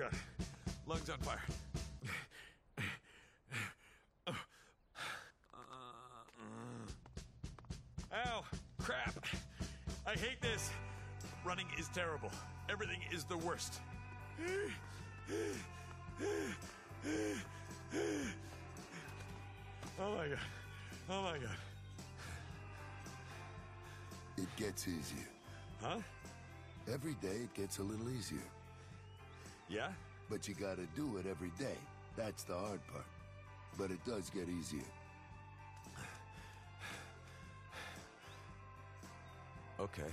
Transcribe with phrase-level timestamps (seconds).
[0.00, 0.14] god,
[0.86, 1.42] lungs on fire.
[8.14, 8.44] Ow,
[8.78, 9.26] crap.
[10.06, 10.70] I hate this.
[11.44, 12.30] Running is terrible.
[12.70, 13.80] Everything is the worst.
[20.00, 20.38] Oh my god.
[21.10, 21.58] Oh my god.
[24.38, 25.28] It gets easier.
[25.82, 25.98] Huh?
[26.90, 28.38] Every day it gets a little easier.
[29.70, 29.88] Yeah?
[30.28, 31.78] But you gotta do it every day.
[32.16, 33.06] That's the hard part.
[33.78, 34.80] But it does get easier.
[39.78, 40.12] Okay.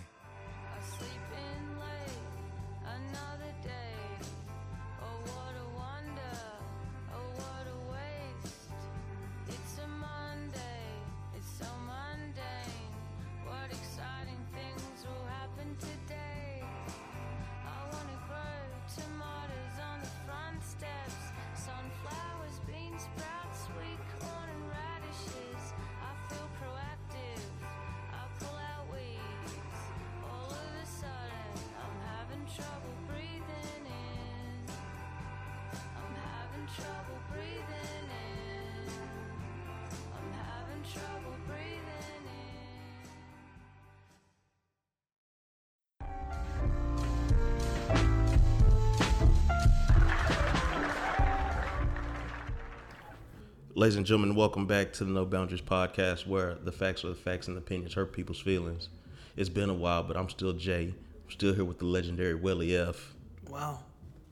[53.78, 57.16] Ladies and gentlemen, welcome back to the No Boundaries podcast, where the facts are the
[57.16, 58.90] facts and the opinions hurt people's feelings.
[59.36, 60.96] It's been a while, but I'm still Jay.
[61.26, 63.14] I'm still here with the legendary Willie F.
[63.48, 63.80] Wow,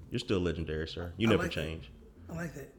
[0.10, 1.14] You're still legendary, sir.
[1.18, 1.62] You I never like that.
[1.62, 1.92] change.
[2.28, 2.74] I like that.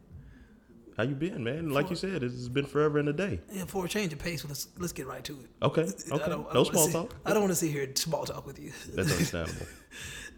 [0.97, 1.71] How you been, man?
[1.71, 3.39] Like you said, it's been forever and a day.
[3.53, 5.51] Yeah, for a change of pace, let's let's get right to it.
[5.63, 6.29] Okay, I okay.
[6.31, 7.15] don't- I No small sit- talk.
[7.25, 8.73] I don't want to sit here and small talk with you.
[8.95, 9.67] That's understandable.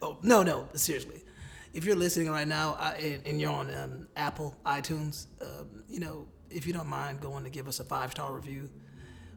[0.02, 1.22] oh no, no, seriously.
[1.72, 6.66] If you're listening right now and you're on um, Apple iTunes, um, you know, if
[6.66, 8.70] you don't mind going to give us a five star review,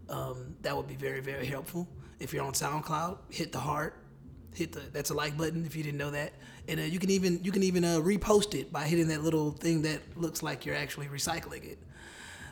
[0.10, 1.88] um, that would be very very helpful.
[2.20, 3.96] If you're on SoundCloud, hit the heart,
[4.54, 6.34] hit the that's a like button if you didn't know that,
[6.68, 9.52] and uh, you can even you can even uh, repost it by hitting that little
[9.52, 11.80] thing that looks like you're actually recycling it.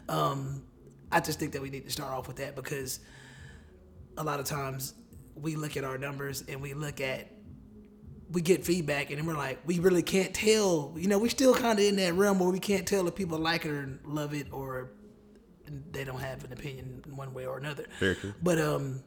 [0.07, 0.63] Um,
[1.11, 2.99] I just think that we need to start off with that because
[4.17, 4.93] a lot of times
[5.35, 7.27] we look at our numbers and we look at
[8.31, 11.53] we get feedback and then we're like we really can't tell you know we're still
[11.53, 14.33] kind of in that realm where we can't tell if people like it or love
[14.33, 14.91] it or
[15.91, 18.33] they don't have an opinion in one way or another Very true.
[18.41, 19.01] but um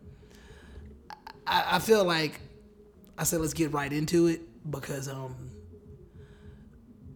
[1.47, 2.41] I, I feel like
[3.19, 4.41] i said let's get right into it
[4.71, 5.34] because um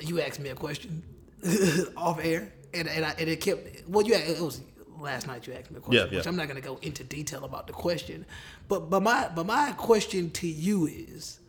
[0.01, 1.03] you asked me a question
[1.97, 4.61] off air and, and, I, and it kept well you it was
[4.99, 6.19] last night you asked me a question Yeah, yeah.
[6.19, 8.27] which i'm not going to go into detail about the question
[8.69, 11.41] but but my but my question to you is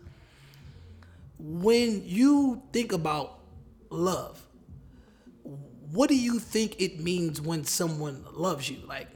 [1.39, 3.39] when you think about
[3.89, 4.41] love,
[5.91, 8.77] what do you think it means when someone loves you?
[8.85, 9.07] Like,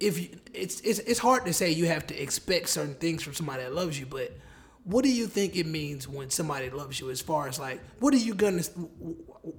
[0.00, 3.34] if you, it's it's it's hard to say you have to expect certain things from
[3.34, 4.36] somebody that loves you, but
[4.84, 7.10] what do you think it means when somebody loves you?
[7.10, 8.62] As far as like, what are you gonna,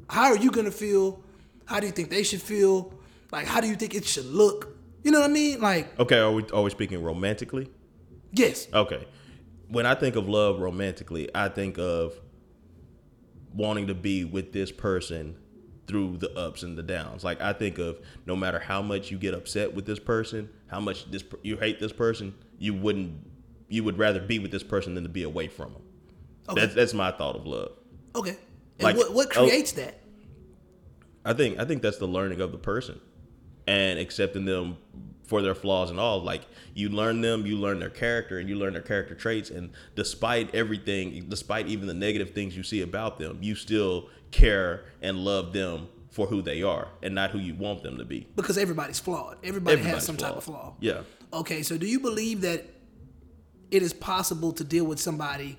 [0.09, 1.22] how are you gonna feel?
[1.66, 2.94] How do you think they should feel?
[3.31, 4.78] Like, how do you think it should look?
[5.03, 5.59] You know what I mean?
[5.59, 7.69] Like, Okay, are we are we speaking romantically?
[8.31, 9.06] yes, Okay.
[9.69, 12.13] When I think of love romantically, I think of
[13.53, 15.38] wanting to be with this person
[15.88, 17.23] through the ups and the downs.
[17.23, 20.79] Like I think of no matter how much you get upset with this person, how
[20.79, 23.13] much this you hate this person, you wouldn't
[23.69, 25.81] you would rather be with this person than to be away from them.
[26.49, 26.61] Okay.
[26.61, 27.72] That's that's my thought of love.
[28.16, 28.38] okay.
[28.79, 30.01] And Like, what what oh- creates that?
[31.25, 33.01] I think I think that's the learning of the person
[33.66, 34.78] and accepting them
[35.27, 36.21] for their flaws and all.
[36.23, 36.41] Like
[36.73, 39.49] you learn them, you learn their character, and you learn their character traits.
[39.51, 44.85] And despite everything, despite even the negative things you see about them, you still care
[45.01, 48.25] and love them for who they are and not who you want them to be.
[48.35, 49.37] Because everybody's flawed.
[49.43, 50.73] Everybody has Everybody's some type of flaw.
[50.79, 51.01] Yeah.
[51.31, 52.66] Okay, so do you believe that
[53.69, 55.57] it is possible to deal with somebody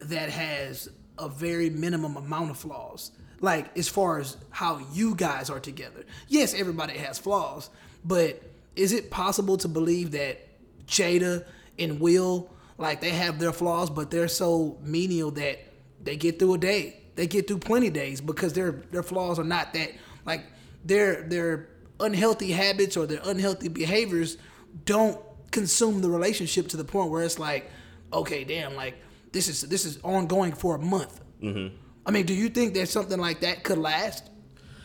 [0.00, 3.10] that has a very minimum amount of flaws?
[3.40, 6.04] Like as far as how you guys are together.
[6.28, 7.70] Yes, everybody has flaws,
[8.04, 8.42] but
[8.78, 10.38] is it possible to believe that
[10.86, 11.44] Jada
[11.78, 12.48] and Will,
[12.78, 15.58] like they have their flaws, but they're so menial that
[16.02, 17.00] they get through a day.
[17.16, 19.90] They get through plenty days because their their flaws are not that
[20.24, 20.44] like
[20.84, 24.38] their their unhealthy habits or their unhealthy behaviors
[24.84, 25.20] don't
[25.50, 27.68] consume the relationship to the point where it's like,
[28.12, 28.94] okay, damn, like
[29.32, 31.20] this is this is ongoing for a month.
[31.42, 31.74] Mm-hmm.
[32.06, 34.30] I mean, do you think that something like that could last?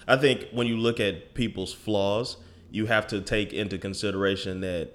[0.07, 2.37] I think when you look at people's flaws,
[2.73, 4.89] you have to take into consideration that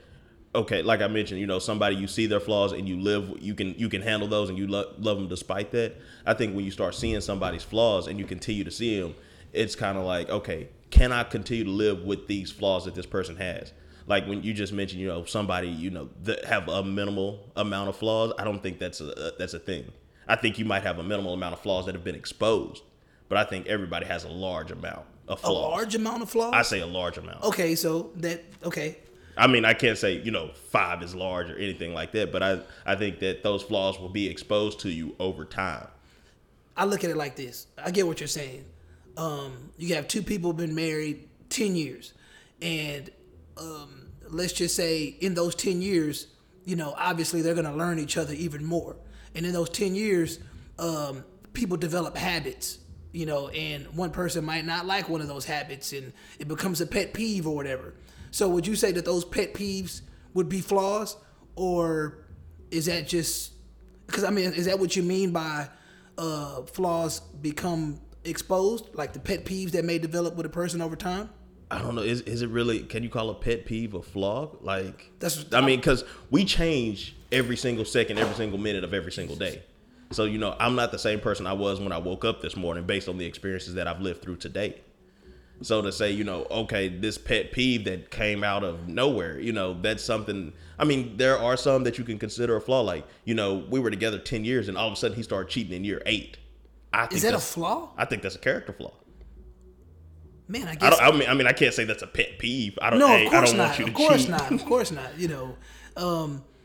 [0.52, 3.54] okay, like I mentioned, you know, somebody you see their flaws and you live, you
[3.54, 5.94] can you can handle those and you lo- love them despite that.
[6.26, 9.14] I think when you start seeing somebody's flaws and you continue to see them,
[9.52, 13.06] it's kind of like, okay, can I continue to live with these flaws that this
[13.06, 13.72] person has?
[14.08, 17.90] Like when you just mentioned, you know, somebody you know that have a minimal amount
[17.90, 18.32] of flaws.
[18.40, 19.92] I don't think that's a that's a thing.
[20.26, 22.82] I think you might have a minimal amount of flaws that have been exposed,
[23.28, 26.52] but I think everybody has a large amount of A large amount of flaws.
[26.54, 27.44] I say a large amount.
[27.44, 28.98] Okay, so that okay.
[29.36, 32.42] I mean, I can't say you know five is large or anything like that, but
[32.42, 35.86] I I think that those flaws will be exposed to you over time.
[36.76, 37.66] I look at it like this.
[37.82, 38.64] I get what you're saying.
[39.16, 42.14] Um, you have two people been married ten years,
[42.62, 43.10] and
[43.56, 46.28] um, let's just say in those ten years,
[46.64, 48.96] you know, obviously they're gonna learn each other even more.
[49.34, 50.38] And in those ten years,
[50.78, 52.78] um, people develop habits,
[53.12, 56.80] you know, and one person might not like one of those habits, and it becomes
[56.80, 57.94] a pet peeve or whatever.
[58.30, 60.02] So would you say that those pet peeves
[60.34, 61.16] would be flaws,
[61.56, 62.18] or
[62.70, 63.52] is that just
[64.06, 65.68] because I mean, is that what you mean by
[66.16, 70.96] uh, flaws become exposed, like the pet peeves that may develop with a person over
[70.96, 71.30] time?
[71.70, 72.02] I don't know.
[72.02, 72.80] Is is it really?
[72.80, 74.50] Can you call a pet peeve a flaw?
[74.60, 79.12] Like That's- I mean, because we change every single second, every single minute of every
[79.12, 79.62] single day.
[80.10, 82.56] So you know, I'm not the same person I was when I woke up this
[82.56, 84.80] morning, based on the experiences that I've lived through today.
[85.60, 89.52] So to say, you know, okay, this pet peeve that came out of nowhere, you
[89.52, 90.52] know, that's something.
[90.78, 92.82] I mean, there are some that you can consider a flaw.
[92.82, 95.50] Like, you know, we were together ten years, and all of a sudden he started
[95.50, 96.38] cheating in year eight.
[96.92, 97.90] I think Is that a flaw?
[97.98, 98.92] I think that's a character flaw.
[100.46, 101.14] Man, I I guess don't.
[101.14, 102.78] I mean, I mean, I can't say that's a pet peeve.
[102.80, 102.98] I don't.
[103.00, 103.66] no, of I course don't not.
[103.66, 104.30] want you to Of course cheat.
[104.30, 104.50] not.
[104.52, 105.18] Of course not.
[105.18, 105.56] You know,
[105.96, 106.57] um, I-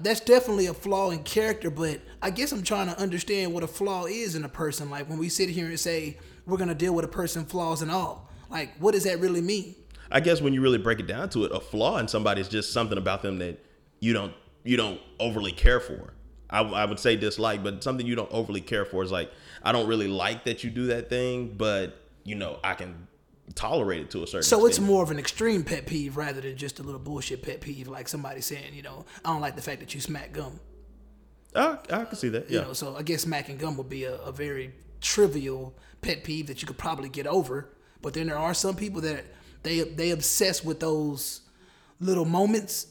[0.00, 1.70] that's definitely a flaw in character.
[1.70, 4.90] But I guess I'm trying to understand what a flaw is in a person.
[4.90, 7.90] Like when we sit here and say we're gonna deal with a person flaws and
[7.90, 9.74] all, like what does that really mean?
[10.10, 12.48] I guess when you really break it down to it, a flaw in somebody is
[12.48, 13.64] just something about them that
[14.00, 14.34] you don't
[14.64, 16.12] you don't overly care for.
[16.48, 19.30] I, I would say dislike, but something you don't overly care for is like
[19.62, 23.06] I don't really like that you do that thing, but you know I can
[23.54, 24.40] tolerate it to a certain.
[24.40, 24.60] Extent.
[24.60, 27.60] So it's more of an extreme pet peeve rather than just a little bullshit pet
[27.60, 30.60] peeve, like somebody saying, you know, I don't like the fact that you smack gum.
[31.54, 32.50] I, I can see that.
[32.50, 36.24] You Yeah, know, so I guess smacking gum would be a, a very trivial pet
[36.24, 37.70] peeve that you could probably get over.
[38.02, 39.24] But then there are some people that
[39.62, 41.40] they they obsess with those
[42.00, 42.88] little moments.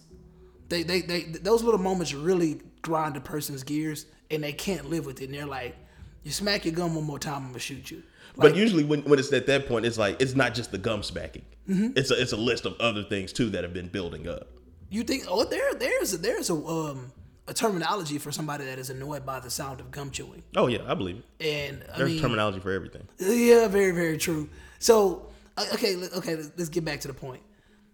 [0.69, 5.05] They they, they those little moments really grind a person's gears and they can't live
[5.05, 5.25] with it.
[5.25, 5.75] And they're like,
[6.23, 8.01] You smack your gum one more time, I'm gonna shoot you.
[8.37, 11.03] But usually when, when it's at that point, it's like it's not just the gum
[11.03, 11.45] smacking.
[11.69, 11.97] Mm-hmm.
[11.97, 14.47] It's a it's a list of other things too that have been building up.
[14.89, 17.11] You think oh there there's a, there's a um
[17.47, 20.43] a terminology for somebody that is annoyed by the sound of gum chewing.
[20.55, 21.45] Oh yeah, I believe it.
[21.45, 23.07] And I There's mean, terminology for everything.
[23.19, 24.49] Yeah, very, very true.
[24.79, 25.27] So,
[25.57, 27.41] uh, okay, okay, let's let's get back to the point.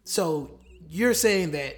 [0.03, 0.59] So,
[0.89, 1.75] you're saying that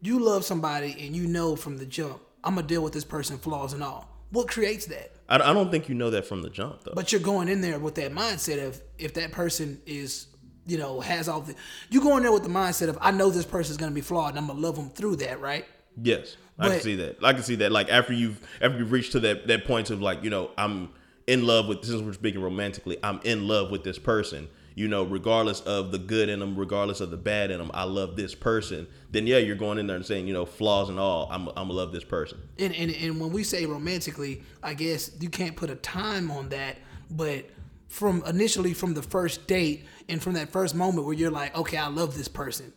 [0.00, 3.38] you love somebody and you know from the jump, I'm gonna deal with this person
[3.38, 4.08] flaws and all.
[4.30, 5.12] What creates that?
[5.28, 6.92] I, I don't think you know that from the jump though.
[6.94, 10.26] But you're going in there with that mindset of if that person is,
[10.66, 11.54] you know, has all the,
[11.90, 14.00] you go in there with the mindset of I know this person is gonna be
[14.00, 15.64] flawed and I'm gonna love them through that, right?
[16.00, 17.22] Yes, I can see that.
[17.22, 17.72] I can see that.
[17.72, 20.90] Like after you've after you've reached to that that point of like you know I'm
[21.26, 24.48] in love with since we're speaking romantically, I'm in love with this person.
[24.78, 27.82] You know, regardless of the good in them, regardless of the bad in them, I
[27.82, 28.86] love this person.
[29.10, 31.28] Then yeah, you're going in there and saying you know flaws and all.
[31.32, 32.38] I'm I'm gonna love this person.
[32.60, 36.50] and, and and when we say romantically, I guess you can't put a time on
[36.50, 36.76] that,
[37.10, 37.46] but
[37.88, 41.76] from initially from the first date and from that first moment where you're like, okay,
[41.76, 42.72] I love this person.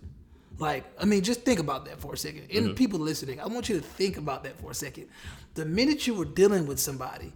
[0.57, 2.47] Like, I mean, just think about that for a second.
[2.53, 2.73] And mm-hmm.
[2.75, 5.07] people listening, I want you to think about that for a second.
[5.55, 7.33] The minute you were dealing with somebody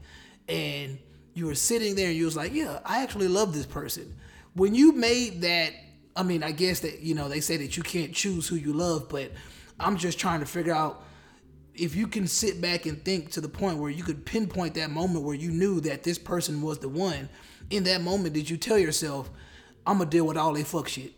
[0.47, 0.97] and
[1.33, 4.15] you were sitting there and you was like, yeah, I actually love this person.
[4.55, 5.73] When you made that,
[6.15, 8.73] I mean, I guess that, you know, they say that you can't choose who you
[8.73, 9.31] love, but
[9.79, 11.03] I'm just trying to figure out
[11.73, 14.89] if you can sit back and think to the point where you could pinpoint that
[14.91, 17.27] moment where you knew that this person was the one,
[17.69, 19.29] in that moment, did you tell yourself,
[19.85, 21.11] I'm gonna deal with all they fuck shit?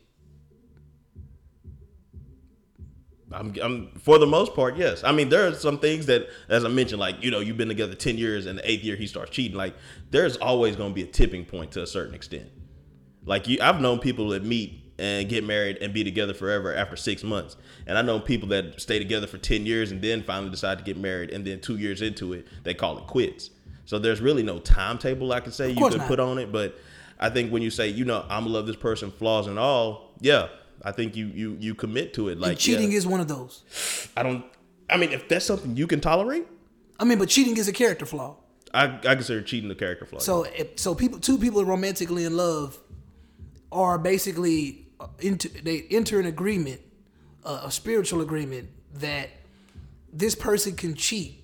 [3.31, 5.03] I'm, I'm for the most part, yes.
[5.03, 7.67] I mean, there are some things that, as I mentioned, like you know, you've been
[7.67, 9.57] together ten years, and the eighth year he starts cheating.
[9.57, 9.75] Like,
[10.09, 12.49] there's always going to be a tipping point to a certain extent.
[13.27, 16.95] Like you, I've known people that meet and get married and be together forever after
[16.95, 17.55] six months,
[17.85, 20.83] and I know people that stay together for ten years and then finally decide to
[20.83, 23.51] get married, and then two years into it, they call it quits.
[23.85, 26.07] So there's really no timetable I can say you could not.
[26.07, 26.79] put on it, but
[27.19, 30.13] I think when you say, you know, I'm gonna love this person, flaws and all,
[30.19, 30.47] yeah,
[30.83, 32.39] I think you you you commit to it.
[32.39, 32.97] Like and cheating yeah.
[32.97, 33.63] is one of those.
[34.15, 34.45] I don't.
[34.89, 36.47] I mean, if that's something you can tolerate,
[36.99, 38.37] I mean, but cheating is a character flaw.
[38.73, 40.19] I, I consider cheating a character flaw.
[40.19, 42.77] So, if, so people, two people romantically in love,
[43.71, 46.81] are basically uh, into they enter an agreement
[47.45, 49.29] a, a spiritual agreement that
[50.11, 51.43] this person can cheat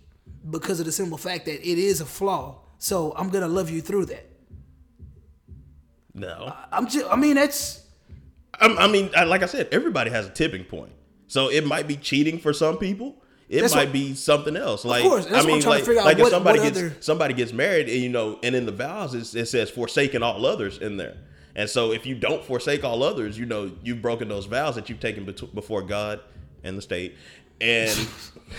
[0.49, 2.59] because of the simple fact that it is a flaw.
[2.79, 4.25] So I'm gonna love you through that.
[6.13, 7.05] No, I'm just.
[7.09, 7.81] I mean, that's
[8.59, 10.91] I, I mean, I- like I said, everybody has a tipping point.
[11.27, 13.15] So it might be cheating for some people.
[13.49, 14.85] It That's might what- be something else.
[14.85, 17.89] Like course, I what I'm mean, like, like if somebody gets other- somebody gets married,
[17.89, 21.17] and you know, and in the vows it, it says forsaking all others in there.
[21.55, 24.89] And so if you don't forsake all others, you know, you've broken those vows that
[24.89, 26.19] you've taken bet- before God
[26.63, 27.15] and the state,
[27.61, 28.07] and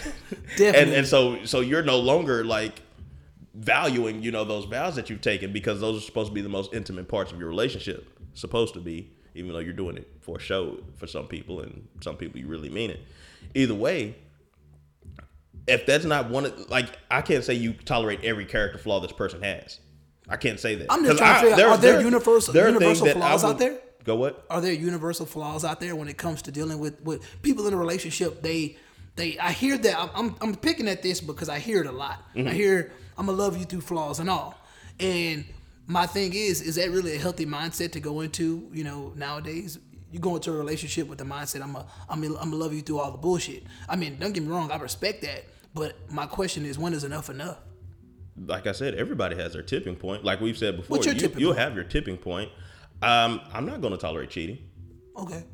[0.60, 2.80] and and so so you're no longer like
[3.54, 6.48] valuing you know those vows that you've taken because those are supposed to be the
[6.48, 10.38] most intimate parts of your relationship supposed to be even though you're doing it for
[10.40, 13.00] show for some people and some people you really mean it.
[13.54, 14.16] Either way
[15.66, 19.12] if that's not one of like i can't say you tolerate every character flaw this
[19.12, 19.80] person has
[20.28, 20.86] i can't say that.
[20.90, 23.44] I'm just trying to I- figure out, there- are there there- universal- there universal flaws
[23.44, 23.78] out there?
[24.04, 24.44] go what?
[24.50, 27.72] Are there universal flaws out there when it comes to dealing with with people in
[27.74, 28.42] a relationship?
[28.42, 28.76] They
[29.16, 31.92] they i hear that i'm i'm, I'm picking at this because i hear it a
[31.92, 32.18] lot.
[32.34, 32.48] Mm-hmm.
[32.48, 34.54] i hear i'm gonna love you through flaws and all.
[35.00, 35.44] And
[35.86, 39.78] my thing is is that really a healthy mindset to go into you know nowadays?
[40.12, 42.82] You go into a relationship with the mindset i'm a i'm I'm gonna love you
[42.82, 43.62] through all the bullshit.
[43.88, 47.04] I mean don't get me wrong i respect that but my question is when is
[47.04, 47.58] enough enough
[48.36, 50.24] like I said, everybody has their tipping point.
[50.24, 52.50] Like we've said before, you, you'll have your tipping point.
[53.02, 54.58] Um, I'm not going to tolerate cheating.
[55.16, 55.44] okay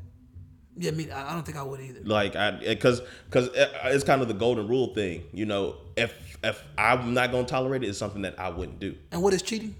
[0.77, 2.01] yeah I mean I don't think I would either.
[2.03, 5.23] Like I, because because it's kind of the golden rule thing.
[5.33, 8.79] You know, if if I'm not going to tolerate it, it's something that I wouldn't
[8.79, 8.95] do.
[9.11, 9.75] And what is cheating?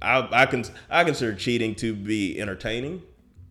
[0.00, 3.02] I I can I consider cheating to be entertaining.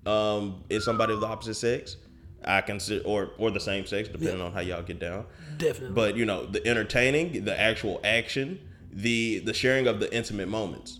[0.05, 1.97] Um, is somebody of the opposite sex.
[2.45, 5.25] I consider or or the same sex, depending on how y'all get down.
[5.57, 5.93] Definitely.
[5.93, 8.59] But you know, the entertaining, the actual action,
[8.97, 10.99] the the sharing of the intimate moments.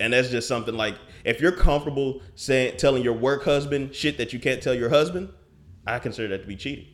[0.00, 4.32] And that's just something like if you're comfortable saying telling your work husband shit that
[4.32, 5.32] you can't tell your husband,
[5.86, 6.86] I consider that to be cheating.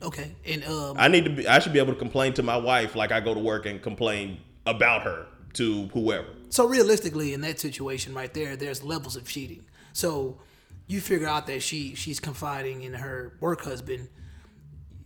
[0.00, 0.34] Okay.
[0.46, 2.94] And um I need to be I should be able to complain to my wife
[2.94, 6.28] like I go to work and complain about her to whoever.
[6.50, 9.64] So realistically, in that situation right there, there's levels of cheating.
[9.92, 10.38] So
[10.86, 14.08] you figure out that she she's confiding in her work husband.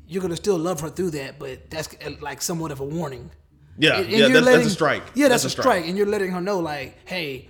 [0.07, 1.89] You're gonna still love her through that, but that's
[2.21, 3.31] like somewhat of a warning.
[3.79, 5.03] Yeah, And- and yeah, that's, that's a letting- strike.
[5.15, 5.87] Yeah, that's, a strike.
[5.87, 7.49] and you're letting her know like, hey,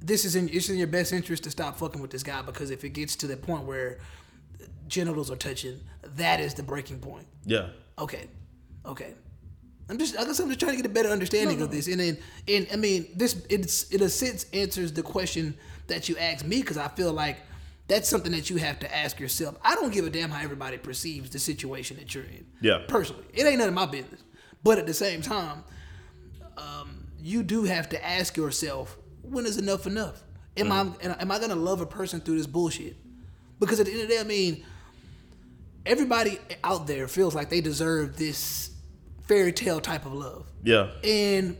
[0.00, 2.70] this is in it's in your best interest to stop fucking with this guy because
[2.70, 3.98] if it gets to the point where
[4.86, 5.80] genitals are touching,
[6.16, 7.26] that is the breaking point.
[7.44, 7.68] Yeah.
[7.98, 8.28] Okay,
[8.86, 9.14] okay.
[9.90, 11.98] I'm just, I guess I'm just trying to get a better understanding of this, and
[11.98, 15.56] then, and I mean, this, it's in a sense answers the question
[15.86, 17.38] that you asked me because I feel like
[17.88, 19.56] that's something that you have to ask yourself.
[19.64, 22.44] I don't give a damn how everybody perceives the situation that you're in.
[22.60, 22.82] Yeah.
[22.86, 24.22] Personally, it ain't none of my business.
[24.62, 25.64] But at the same time,
[26.56, 30.22] um, you do have to ask yourself, when is enough enough?
[30.56, 32.96] Am I am I gonna love a person through this bullshit?
[33.60, 34.64] Because at the end of the day, I mean,
[35.86, 38.70] everybody out there feels like they deserve this
[39.28, 40.46] fairy tale type of love.
[40.64, 40.90] Yeah.
[41.04, 41.56] And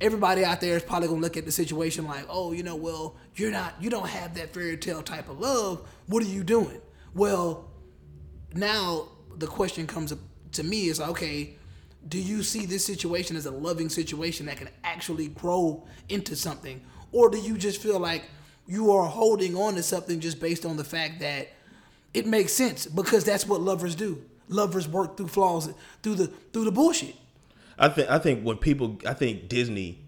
[0.00, 3.16] everybody out there is probably gonna look at the situation like, oh, you know, well,
[3.36, 5.88] you're not, you don't have that fairy tale type of love.
[6.06, 6.80] What are you doing?
[7.14, 7.70] Well,
[8.54, 10.18] now the question comes up
[10.52, 11.56] to me is okay,
[12.08, 16.80] do you see this situation as a loving situation that can actually grow into something,
[17.12, 18.24] or do you just feel like
[18.66, 21.48] you are holding on to something just based on the fact that
[22.14, 24.22] it makes sense because that's what lovers do.
[24.48, 27.16] Lovers work through flaws, through the through the bullshit.
[27.78, 29.98] I think I think when people I think Disney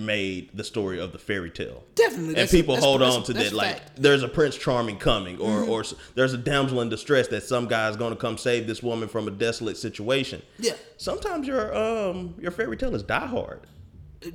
[0.00, 1.84] made the story of the fairy tale.
[1.94, 3.92] Definitely, And people that's- hold on to that like fact.
[3.94, 4.02] Mm-hmm.
[4.02, 7.96] there's a prince charming coming or or there's a damsel in distress that some guy's
[7.96, 10.42] going to come save this woman from a desolate situation.
[10.58, 10.72] Yeah.
[10.96, 13.60] Sometimes your um your fairy tale is die hard.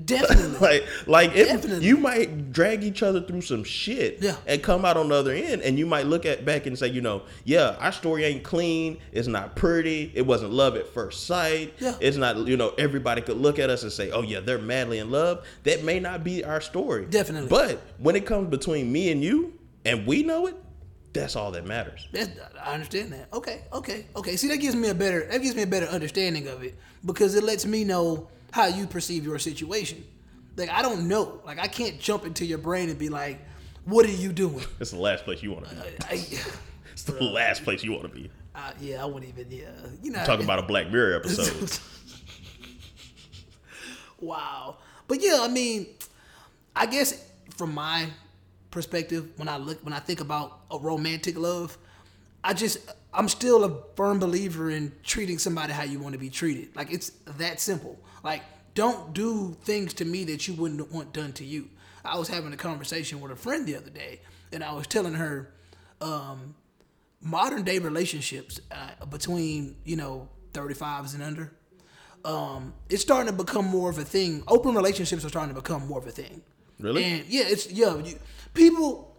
[0.03, 0.57] Definitely.
[0.59, 1.85] like like it, Definitely.
[1.85, 4.35] you might drag each other through some shit Yeah.
[4.47, 6.87] and come out on the other end and you might look at back and say
[6.87, 11.27] you know yeah our story ain't clean it's not pretty it wasn't love at first
[11.27, 11.95] sight Yeah.
[11.99, 14.97] it's not you know everybody could look at us and say oh yeah they're madly
[14.97, 17.49] in love that may not be our story Definitely.
[17.49, 19.53] but when it comes between me and you
[19.85, 20.55] and we know it
[21.13, 22.29] that's all that matters That's,
[22.61, 23.29] I understand that.
[23.31, 24.35] Okay, okay, okay.
[24.35, 26.75] See, that gives me a better that gives me a better understanding of it
[27.05, 30.01] because it lets me know how you perceive your situation.
[30.55, 31.41] Like I don't know.
[31.45, 33.39] Like I can't jump into your brain and be like,
[33.83, 36.13] "What are you doing?" it's the last place you want to be uh, I,
[36.93, 39.51] it's the last place you want to be I, yeah, I wouldn't even.
[39.51, 39.71] Yeah,
[40.01, 40.23] you know.
[40.23, 41.77] talking about a black mirror episode
[44.21, 44.77] wow.
[45.07, 45.87] But yeah, I mean,
[46.75, 47.25] I guess
[47.57, 48.07] from my
[48.71, 51.77] perspective, when I look, when I think about a romantic love,
[52.43, 52.79] I just,
[53.13, 56.75] I'm still a firm believer in treating somebody how you want to be treated.
[56.75, 57.99] Like it's that simple.
[58.25, 58.41] Like
[58.73, 61.69] don't do things to me that you wouldn't want done to you.
[62.03, 64.19] I was having a conversation with a friend the other day,
[64.51, 65.51] and I was telling her,
[66.01, 66.55] um,
[67.21, 71.51] modern day relationships uh, between you know 35s and under
[72.23, 75.87] um it's starting to become more of a thing open relationships are starting to become
[75.87, 76.41] more of a thing
[76.79, 77.03] Really?
[77.03, 78.19] and yeah it's yeah you,
[78.53, 79.15] people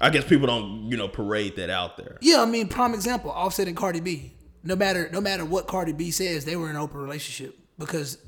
[0.00, 2.16] I guess people don't, you know, parade that out there.
[2.20, 4.32] yeah i mean prime example offset and cardi b
[4.62, 8.18] no matter no matter what cardi b says they were in an open relationship because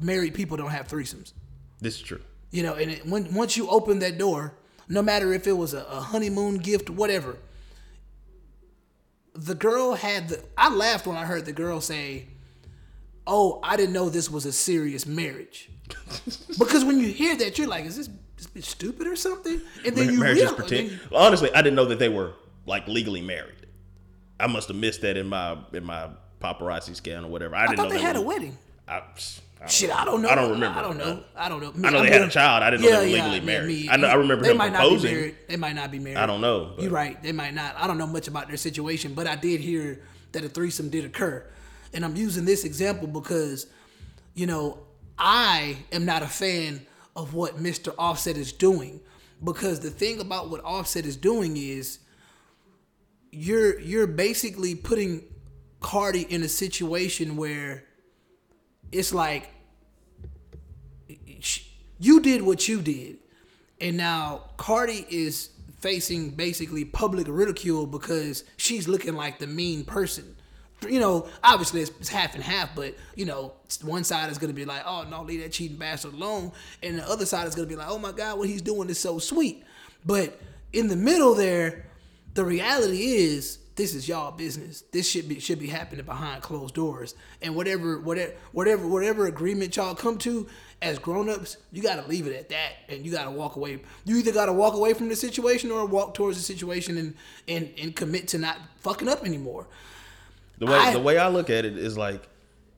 [0.00, 1.32] married people don't have threesomes
[1.80, 2.20] This is true.
[2.50, 4.54] You know, and it, when once you open that door,
[4.88, 7.36] no matter if it was a, a honeymoon gift, whatever,
[9.34, 10.44] the girl had the.
[10.56, 12.26] I laughed when I heard the girl say,
[13.26, 15.68] "Oh, I didn't know this was a serious marriage,"
[16.58, 18.08] because when you hear that, you're like, "Is this
[18.60, 20.90] stupid or something?" And then you Marriage is realize, pretend.
[20.92, 22.34] you- Honestly, I didn't know that they were
[22.66, 23.66] like legally married.
[24.38, 27.56] I must have missed that in my in my paparazzi scan or whatever.
[27.56, 28.56] I I didn't thought know they had a wedding.
[28.86, 28.98] I,
[29.62, 30.28] I Shit, I don't know.
[30.28, 30.78] I don't remember.
[30.78, 31.24] I don't know.
[31.34, 31.88] I don't know.
[31.88, 32.62] I know they had a child.
[32.62, 33.88] I didn't know they were legally man, married.
[33.88, 35.10] I know- I remember they him might Not proposing.
[35.10, 35.36] be married.
[35.48, 36.18] They might not be married.
[36.18, 37.22] I don't know, You're right.
[37.22, 37.74] They might not.
[37.78, 41.04] I don't know much about their situation, but I did hear that a threesome did
[41.04, 41.46] occur,
[41.94, 43.66] and I'm using this example because,
[44.34, 44.80] you know,
[45.18, 46.84] I am not a fan
[47.16, 47.94] of what Mr.
[47.96, 49.00] Offset is doing
[49.42, 52.00] because the thing about what Offset is doing is
[53.30, 55.22] you're you're basically putting
[55.80, 57.84] Cardi in a situation where
[58.92, 59.50] it's like
[61.98, 63.18] you did what you did,
[63.80, 65.50] and now Cardi is
[65.80, 70.36] facing basically public ridicule because she's looking like the mean person.
[70.88, 74.52] You know, obviously it's, it's half and half, but you know, one side is gonna
[74.52, 77.68] be like, "Oh no, leave that cheating bastard alone," and the other side is gonna
[77.68, 79.64] be like, "Oh my God, what he's doing is so sweet."
[80.04, 80.40] But
[80.72, 81.86] in the middle there,
[82.34, 84.82] the reality is this is y'all business.
[84.92, 87.14] This should be should be happening behind closed doors.
[87.42, 90.46] And whatever whatever whatever whatever agreement y'all come to
[90.80, 93.80] as grown-ups, you gotta leave it at that and you gotta walk away.
[94.04, 97.14] You either gotta walk away from the situation or walk towards the situation and
[97.48, 99.66] and, and commit to not fucking up anymore.
[100.58, 102.28] The way I- the way I look at it is like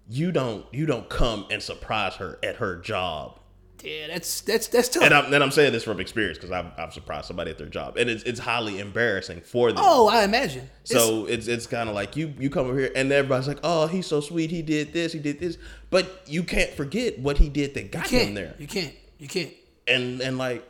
[0.09, 3.39] you don't you don't come and surprise her at her job.
[3.87, 5.05] Yeah, that's that's that's tough.
[5.05, 7.69] And I'm and I'm saying this from experience because I've, I've surprised somebody at their
[7.69, 9.81] job, and it's it's highly embarrassing for them.
[9.81, 10.69] oh, I imagine.
[10.83, 13.87] So it's it's kind of like you you come over here and everybody's like, oh,
[13.87, 14.51] he's so sweet.
[14.51, 15.57] He did this, he did this,
[15.91, 18.57] but you can't forget what he did that got you him there.
[18.59, 18.93] You can't.
[19.19, 19.53] You can't.
[19.87, 20.69] And and like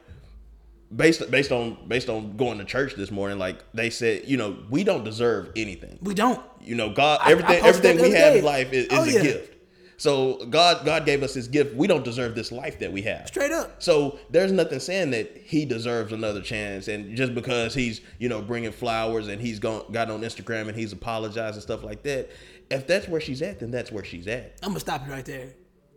[0.94, 4.58] based based on based on going to church this morning, like they said, you know,
[4.68, 5.98] we don't deserve anything.
[6.02, 6.42] We don't.
[6.60, 9.22] You know, God, everything everything we have other in life is, is Oh, a yeah.
[9.22, 9.55] gift.
[9.98, 11.74] So God God gave us this gift.
[11.74, 13.28] We don't deserve this life that we have.
[13.28, 13.82] Straight up.
[13.82, 18.42] So there's nothing saying that he deserves another chance, and just because he's you know
[18.42, 22.30] bringing flowers and he's gone got on Instagram and he's apologized and stuff like that,
[22.70, 24.58] if that's where she's at, then that's where she's at.
[24.62, 25.48] I'm gonna stop you right there.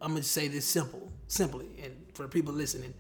[0.02, 2.94] I'm gonna say this simple, simply, and for people listening,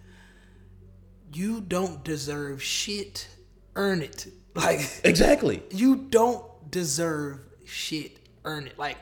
[1.34, 3.28] you don't deserve shit.
[3.76, 4.28] Earn it.
[4.56, 5.62] Like Exactly.
[5.70, 8.18] you don't deserve shit.
[8.44, 8.78] Earn it.
[8.78, 8.98] Like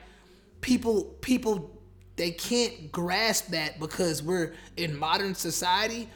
[0.61, 1.76] people, people,
[2.17, 6.09] they can't grasp that because we're in modern society.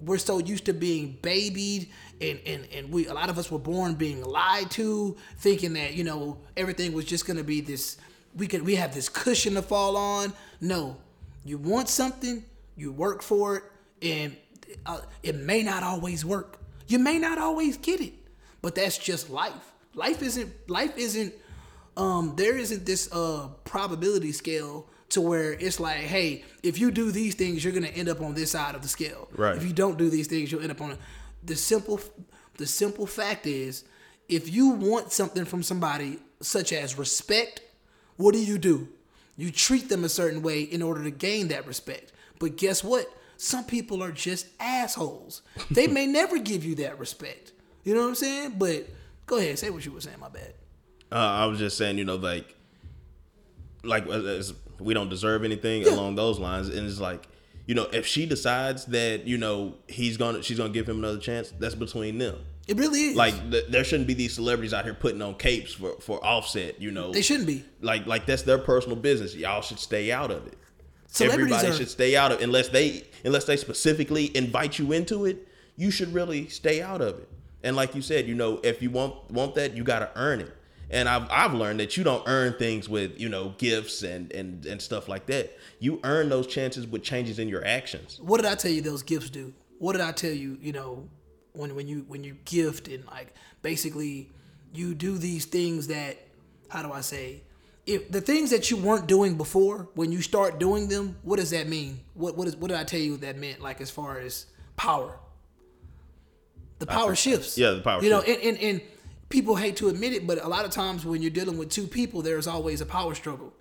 [0.00, 3.58] We're so used to being babied, and and and we a lot of us were
[3.58, 7.98] born being lied to, thinking that you know everything was just gonna be this.
[8.36, 10.32] We could we have this cushion to fall on.
[10.60, 10.96] No,
[11.44, 12.44] you want something,
[12.76, 13.64] you work for it,
[14.00, 14.36] and
[14.86, 16.58] uh, it may not always work.
[16.86, 18.14] You may not always get it,
[18.62, 19.72] but that's just life.
[19.94, 21.34] Life isn't life isn't
[21.96, 27.10] um there isn't this uh probability scale to where it's like, hey, if you do
[27.12, 29.28] these things, you're gonna end up on this side of the scale.
[29.32, 29.56] Right.
[29.56, 30.98] If you don't do these things, you'll end up on it.
[31.44, 32.00] The simple
[32.56, 33.84] the simple fact is
[34.28, 37.60] if you want something from somebody such as respect,
[38.16, 38.88] what do you do?
[39.36, 42.12] You treat them a certain way in order to gain that respect.
[42.38, 43.06] But guess what?
[43.38, 45.40] Some people are just assholes.
[45.70, 47.52] They may never give you that respect.
[47.84, 48.54] You know what I'm saying?
[48.58, 48.86] But
[49.26, 50.20] go ahead, say what you were saying.
[50.20, 50.52] My bad.
[51.10, 52.54] Uh, I was just saying, you know, like,
[53.82, 57.28] like as- as we don't deserve anything along those lines, and it's like,
[57.66, 61.18] you know, if she decides that you know he's gonna, she's gonna give him another
[61.18, 62.36] chance, that's between them.
[62.68, 63.16] It really is.
[63.16, 66.80] Like, th- there shouldn't be these celebrities out here putting on capes for for Offset.
[66.80, 67.64] You know, they shouldn't be.
[67.80, 69.34] like like that's their personal business.
[69.34, 70.56] Y'all should stay out of it.
[71.06, 75.24] Celebrities Everybody are- should stay out of unless they unless they specifically invite you into
[75.26, 75.48] it.
[75.76, 77.28] You should really stay out of it.
[77.62, 80.40] And like you said, you know, if you want want that, you got to earn
[80.40, 80.54] it.
[80.90, 84.66] And I've I've learned that you don't earn things with you know gifts and and
[84.66, 85.56] and stuff like that.
[85.78, 88.18] You earn those chances with changes in your actions.
[88.20, 89.52] What did I tell you those gifts do?
[89.78, 91.08] What did I tell you, you know,
[91.52, 94.30] when when you when you gift and like basically
[94.74, 96.18] you do these things that
[96.68, 97.42] how do I say
[97.86, 101.50] if the things that you weren't doing before when you start doing them, what does
[101.50, 102.00] that mean?
[102.14, 105.18] What what is what did I tell you that meant like as far as power?
[106.78, 107.58] The power shifts.
[107.58, 108.46] yeah, the power You know, shifts.
[108.46, 108.80] and, and and
[109.30, 111.86] people hate to admit it, but a lot of times when you're dealing with two
[111.86, 113.54] people, there's always a power struggle.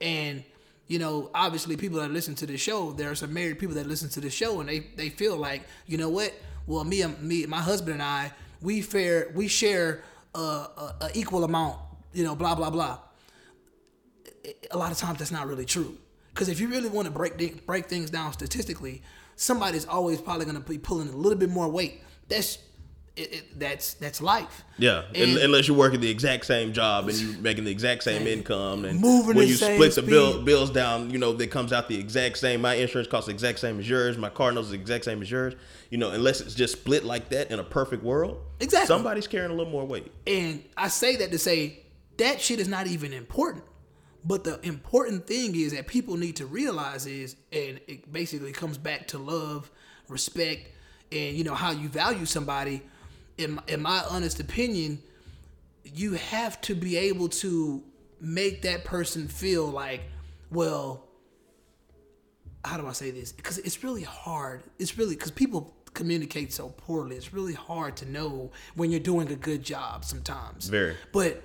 [0.00, 0.44] And,
[0.86, 3.86] you know, obviously people that listen to the show, there are some married people that
[3.86, 6.32] listen to the show and they, they feel like, you know what?
[6.66, 10.02] Well, me and me, my husband and I, we fair, we share
[10.34, 11.78] a, a, a equal amount,
[12.12, 12.98] you know, blah, blah, blah.
[14.70, 15.98] A lot of times that's not really true.
[16.32, 19.02] Because if you really want to break break things down statistically,
[19.36, 22.02] somebody's always probably going to be pulling a little bit more weight.
[22.28, 22.58] That's
[23.16, 24.62] it, it, that's that's life.
[24.78, 28.02] Yeah, And- un- unless you're working the exact same job and you're making the exact
[28.04, 31.72] same income, and Moving when you split the bill, bills down, you know, that comes
[31.72, 32.60] out the exact same.
[32.60, 34.18] My insurance costs the exact same as yours.
[34.18, 35.54] My car knows the exact same as yours.
[35.90, 38.86] You know, unless it's just split like that in a perfect world, Exactly.
[38.86, 40.12] somebody's carrying a little more weight.
[40.26, 41.84] And I say that to say
[42.18, 43.64] that shit is not even important.
[44.24, 48.76] But the important thing is that people need to realize is, and it basically comes
[48.76, 49.70] back to love,
[50.08, 50.68] respect,
[51.12, 52.82] and you know how you value somebody.
[53.38, 55.02] In my, in my honest opinion,
[55.84, 57.82] you have to be able to
[58.20, 60.02] make that person feel like,
[60.50, 61.04] well,
[62.64, 63.32] how do I say this?
[63.32, 64.62] Because it's really hard.
[64.78, 67.16] It's really because people communicate so poorly.
[67.16, 70.68] It's really hard to know when you're doing a good job sometimes.
[70.68, 70.96] Very.
[71.12, 71.42] But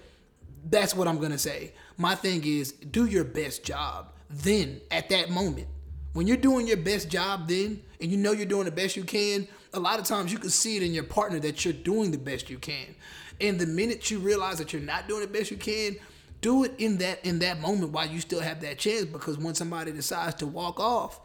[0.70, 1.74] that's what I'm gonna say.
[1.98, 4.14] My thing is do your best job.
[4.30, 5.68] Then at that moment,
[6.14, 9.04] when you're doing your best job then and you know you're doing the best you
[9.04, 12.12] can, a lot of times you can see it in your partner that you're doing
[12.12, 12.96] the best you can.
[13.40, 15.96] And the minute you realize that you're not doing the best you can,
[16.42, 19.54] do it in that in that moment while you still have that chance because when
[19.54, 21.20] somebody decides to walk off,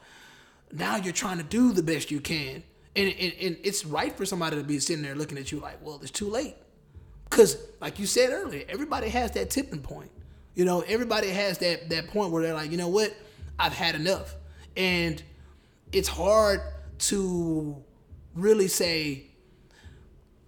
[0.73, 2.63] now you're trying to do the best you can.
[2.95, 5.85] And, and, and it's right for somebody to be sitting there looking at you like,
[5.85, 6.57] well, it's too late.
[7.29, 10.11] Because, like you said earlier, everybody has that tipping point.
[10.55, 13.15] You know, everybody has that that point where they're like, you know what,
[13.59, 14.35] I've had enough,
[14.77, 15.23] and
[15.93, 16.61] it's hard
[16.99, 17.83] to
[18.37, 19.25] really say.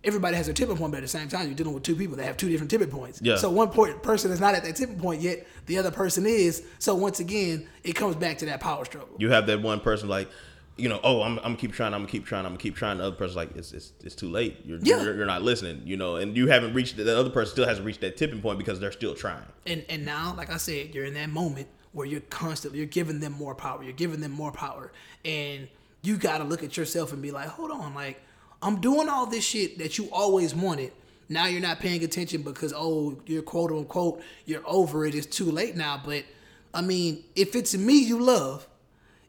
[0.04, 2.16] Everybody has their tipping point, but at the same time, you're dealing with two people
[2.16, 3.20] that have two different tipping points.
[3.20, 3.36] Yeah.
[3.36, 6.62] So one point, person is not at that tipping point yet; the other person is.
[6.78, 9.16] So once again, it comes back to that power struggle.
[9.18, 10.30] You have that one person like,
[10.76, 12.76] you know, oh, I'm, I'm gonna keep trying, I'm gonna keep trying, I'm gonna keep
[12.76, 12.98] trying.
[12.98, 14.58] The other person's like, it's it's, it's too late.
[14.64, 15.02] You're, Yeah.
[15.02, 17.84] you're you're not listening, you know, and you haven't reached the other person still hasn't
[17.84, 19.42] reached that tipping point because they're still trying.
[19.66, 23.18] and and now like i said you're in that moment where you're constantly you're giving
[23.18, 24.92] them more power you're giving them more power
[25.24, 25.66] and
[26.02, 28.22] you got to look at yourself and be like hold on like
[28.62, 30.92] i'm doing all this shit that you always wanted.
[31.30, 35.50] Now you're not paying attention because oh you're quote unquote you're over it it's too
[35.50, 36.00] late now.
[36.04, 36.24] But
[36.72, 38.66] i mean if it's me you love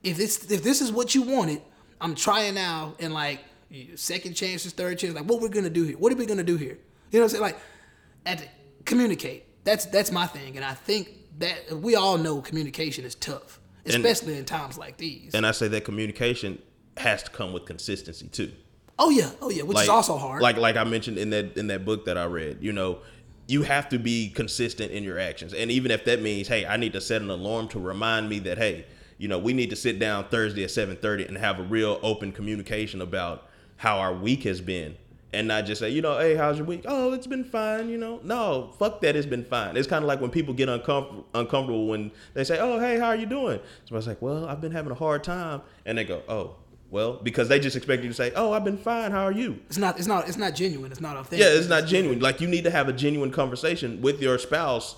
[0.03, 1.61] if it's if this is what you wanted
[2.01, 3.39] i'm trying now and like
[3.95, 5.97] second chances third chance like what we're gonna do here?
[5.97, 6.77] What are we gonna do here?
[7.11, 7.41] You know what i'm saying?
[7.41, 7.57] Like
[8.25, 8.49] at
[8.85, 9.45] communicate.
[9.63, 14.37] That's that's my thing, and I think that we all know communication is tough, especially
[14.37, 15.33] in times like these.
[15.33, 16.61] And I say that communication
[16.97, 18.51] has to come with consistency too.
[18.97, 20.41] oh yeah, oh yeah, which is also hard.
[20.41, 22.99] Like like I mentioned in that in that book that I read, you know,
[23.47, 25.53] you have to be consistent in your actions.
[25.53, 28.39] And even if that means, hey, I need to set an alarm to remind me
[28.39, 28.85] that, hey,
[29.17, 31.99] you know, we need to sit down Thursday at seven thirty and have a real
[32.03, 34.97] open communication about how our week has been.
[35.31, 36.85] And not just say, you know, hey, how's your week?
[36.87, 38.19] Oh, it's been fine, you know.
[38.23, 39.77] No, fuck that, it's been fine.
[39.77, 43.09] It's kind of like when people get uncomfortable uncomfortable when they say, Oh, hey, how
[43.09, 43.59] are you doing?
[43.85, 45.61] Somebody's like, Well, I've been having a hard time.
[45.85, 46.55] And they go, Oh,
[46.89, 49.59] well, because they just expect you to say, Oh, I've been fine, how are you?
[49.67, 50.91] it's not, it's not, it's not genuine.
[50.91, 51.39] It's not authentic.
[51.45, 52.19] Yeah, it's not genuine.
[52.19, 54.95] Like you need to have a genuine conversation with your spouse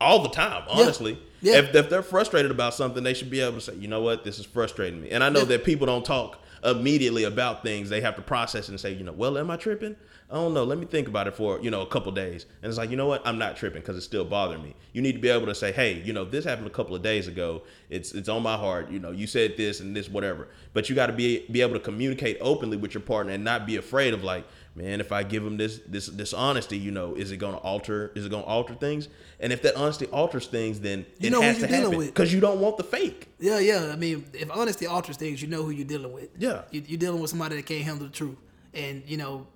[0.00, 0.64] all the time.
[0.70, 1.56] Honestly, Yeah.
[1.58, 4.24] If, if they're frustrated about something, they should be able to say, "You know what?
[4.24, 5.44] This is frustrating me." And I know Yeah.
[5.46, 7.88] that people don't talk immediately about things.
[7.90, 9.96] They have to process and say, "You know, well, am I tripping?
[10.30, 10.64] I don't know.
[10.64, 12.96] Let me think about it for you know a couple days." And it's like, you
[12.96, 13.22] know what?
[13.26, 14.74] I'm not tripping because it's still bothering me.
[14.92, 17.02] You need to be able to say, "Hey, you know, this happened a couple of
[17.02, 17.62] days ago.
[17.90, 18.90] It's it's on my heart.
[18.90, 21.74] You know, you said this and this, whatever." But you got to be be able
[21.74, 24.44] to communicate openly with your partner and not be afraid of like
[24.74, 27.60] man, if I give them this this this honesty, you know, is it going to
[27.60, 28.10] alter?
[28.14, 29.08] Is it going to alter things?
[29.40, 31.98] And if that honesty alters things, then You it know who you're to dealing happen
[31.98, 32.06] with.
[32.08, 33.28] because you don't want the fake.
[33.38, 33.90] Yeah, yeah.
[33.92, 36.30] I mean, if honesty alters things, you know who you're dealing with.
[36.38, 36.62] Yeah.
[36.70, 38.36] you, you're dealing with somebody that can't handle the truth,
[38.72, 39.46] and you know,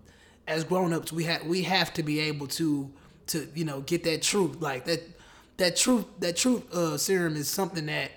[0.48, 2.90] as grown-ups, we have we have to be able to
[3.28, 4.60] to you know get that truth.
[4.60, 5.02] Like that
[5.56, 8.10] that truth that truth uh, serum is something that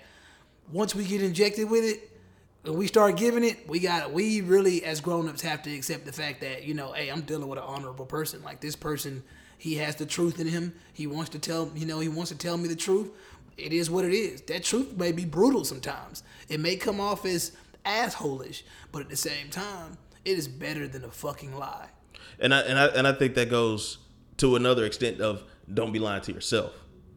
[0.72, 2.09] once we get injected with it.
[2.64, 6.12] And we start giving it, we got we really as grown-ups have to accept the
[6.12, 8.42] fact that, you know, hey, I'm dealing with an honorable person.
[8.42, 9.22] Like this person,
[9.58, 10.74] he has the truth in him.
[10.92, 13.10] He wants to tell, you know, he wants to tell me the truth.
[13.56, 14.40] It is what it is.
[14.42, 16.22] That truth may be brutal sometimes.
[16.48, 17.52] It may come off as
[17.84, 21.88] assholish, but at the same time, it is better than a fucking lie.
[22.38, 23.98] And I and I and I think that goes
[24.38, 25.42] to another extent of
[25.72, 26.72] don't be lying to yourself.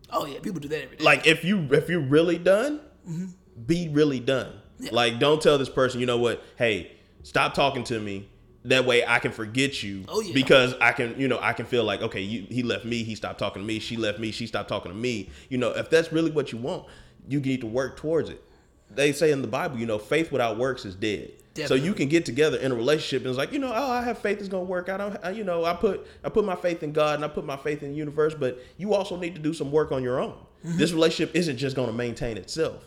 [0.10, 1.04] Oh yeah, people do that every day.
[1.04, 2.80] Like if you if you're really done,
[3.10, 3.26] Mm-hmm.
[3.66, 4.54] be really done.
[4.92, 6.44] Like don't tell this person, you know what?
[6.58, 6.92] Hey,
[7.24, 8.30] stop talking to me.
[8.66, 10.34] That way I can forget you Oh, yeah.
[10.34, 13.14] because I can, you know, I can feel like, okay, you, he left me, he
[13.14, 15.30] stopped talking to me, she left me, she stopped talking to me.
[15.50, 16.86] You know, if that's really what you want,
[17.28, 18.42] you need to work towards it.
[18.90, 21.32] They say in the Bible, you know, faith without works is dead.
[21.56, 24.02] So you can get together in a relationship and it's like, you know, oh, I
[24.02, 24.90] have faith it's gonna work.
[24.90, 27.46] I, I, you know, I put I put my faith in God and I put
[27.46, 30.20] my faith in the universe, but you also need to do some work on your
[30.20, 30.34] own.
[30.66, 30.78] Mm-hmm.
[30.78, 32.86] This relationship isn't just gonna maintain itself.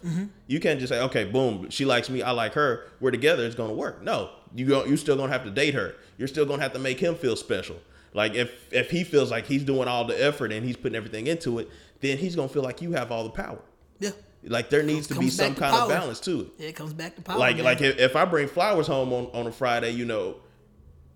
[0.48, 3.55] You can't just say, okay, boom, she likes me, I like her, we're together, it's
[3.55, 4.02] gonna work.
[4.02, 5.94] No, you go, you still gonna have to date her.
[6.18, 7.76] You're still gonna have to make him feel special.
[8.14, 11.26] Like if if he feels like he's doing all the effort and he's putting everything
[11.29, 13.61] into it, then he's gonna feel like you have all the power.
[14.00, 14.11] Yeah.
[14.47, 16.93] Like there needs to be some to kind of balance to it Yeah, it comes
[16.93, 17.39] back to power.
[17.39, 17.65] like man.
[17.65, 20.37] like if, if I bring flowers home on, on a Friday, you know,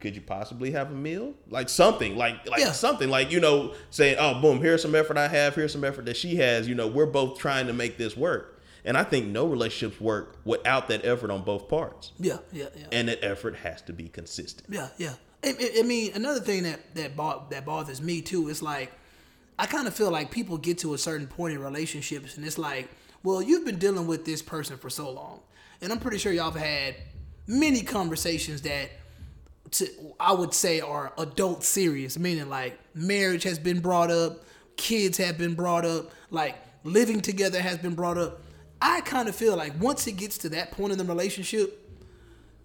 [0.00, 1.34] could you possibly have a meal?
[1.48, 2.72] Like something, like like Yeah.
[2.72, 6.06] something, like you know, saying, oh, boom, here's some effort I have, here's some effort
[6.06, 6.66] that she has.
[6.68, 10.38] You know, we're both trying to make this work, and I think no relationships work
[10.44, 12.86] without that effort on both parts, yeah, yeah, yeah.
[12.92, 14.66] and that effort has to be consistent.
[14.74, 15.14] Yeah, yeah.
[15.44, 18.90] I, I- I mean, another thing that that bo- that bothers me too is like,
[19.58, 22.56] I kind of feel like people get to a certain point in relationships, and it's
[22.58, 22.88] like,
[23.22, 25.40] well, you've been dealing with this person for so long,
[25.80, 26.96] and I'm pretty sure y'all have had
[27.46, 28.90] many conversations that.
[29.72, 29.86] To,
[30.18, 34.44] I would say are adult serious, meaning like marriage has been brought up,
[34.76, 38.40] kids have been brought up, like living together has been brought up.
[38.82, 41.88] I kind of feel like once it gets to that point in the relationship,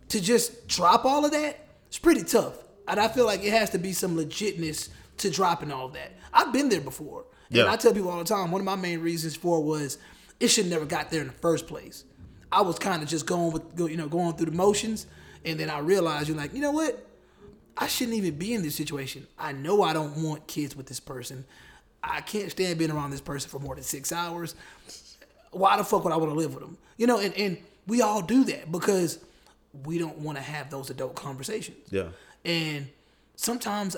[0.09, 2.55] to just drop all of that, it's pretty tough.
[2.87, 6.11] And I feel like it has to be some legitness to dropping all of that.
[6.33, 7.25] I've been there before.
[7.51, 9.97] And I tell people all the time, one of my main reasons for it was
[10.39, 12.03] it should never got there in the first place.
[12.51, 15.07] I was kind of just going with you know, going through the motions
[15.43, 17.07] and then I realized you're like, you know what?
[17.77, 19.27] I shouldn't even be in this situation.
[19.37, 21.45] I know I don't want kids with this person.
[22.03, 24.55] I can't stand being around this person for more than six hours.
[25.51, 26.77] Why the fuck would I want to live with them?
[26.97, 29.19] You know, and, and we all do that because
[29.83, 31.91] we don't want to have those adult conversations.
[31.91, 32.09] Yeah.
[32.43, 32.87] And
[33.35, 33.97] sometimes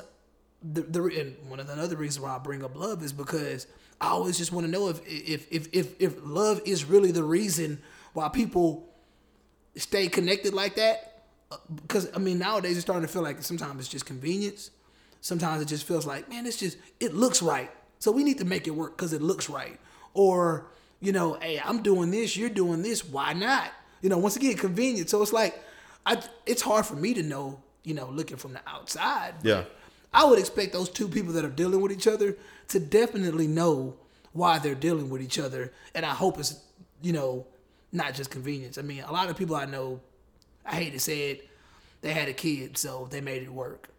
[0.64, 3.68] the, the and one of the other reasons why I bring up love is because
[4.00, 7.24] I always just want to know if if if if if love is really the
[7.24, 7.82] reason
[8.14, 8.88] why people
[9.76, 11.24] stay connected like that.
[11.76, 14.72] Because I mean nowadays it's starting to feel like sometimes it's just convenience.
[15.22, 18.46] Sometimes it just feels like man, it's just it looks right, so we need to
[18.46, 19.80] make it work because it looks right.
[20.14, 20.68] Or
[21.00, 23.72] you know, hey, I'm doing this, you're doing this, why not?
[24.02, 25.12] You know, once again, convenience.
[25.12, 25.60] So it's like,
[26.06, 27.62] I it's hard for me to know.
[27.84, 29.36] You know, looking from the outside.
[29.44, 29.64] Yeah.
[30.14, 32.36] I would expect those two people that are dealing with each other
[32.70, 33.96] to definitely know
[34.34, 36.60] why they're dealing with each other, and I hope it's
[37.02, 37.46] you know
[37.92, 38.78] not just convenience.
[38.78, 40.00] I mean, a lot of people I know,
[40.66, 41.50] I hate to say it,
[42.02, 43.90] they had a kid, so they made it work.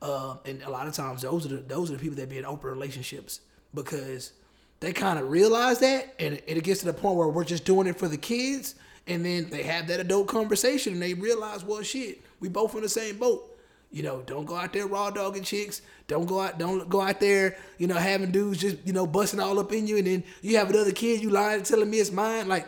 [0.00, 2.38] Uh, and a lot of times, those are the those are the people that be
[2.38, 3.40] in open relationships
[3.74, 4.32] because
[4.80, 7.64] they kind of realize that, and it, it gets to the point where we're just
[7.64, 8.74] doing it for the kids,
[9.06, 12.82] and then they have that adult conversation, and they realize, well, shit, we both in
[12.82, 13.51] the same boat.
[13.92, 15.82] You know, don't go out there raw dogging chicks.
[16.08, 16.58] Don't go out.
[16.58, 17.56] Don't go out there.
[17.78, 20.56] You know, having dudes just you know busting all up in you, and then you
[20.56, 21.22] have another kid.
[21.22, 22.48] You lying, telling me it's mine.
[22.48, 22.66] Like,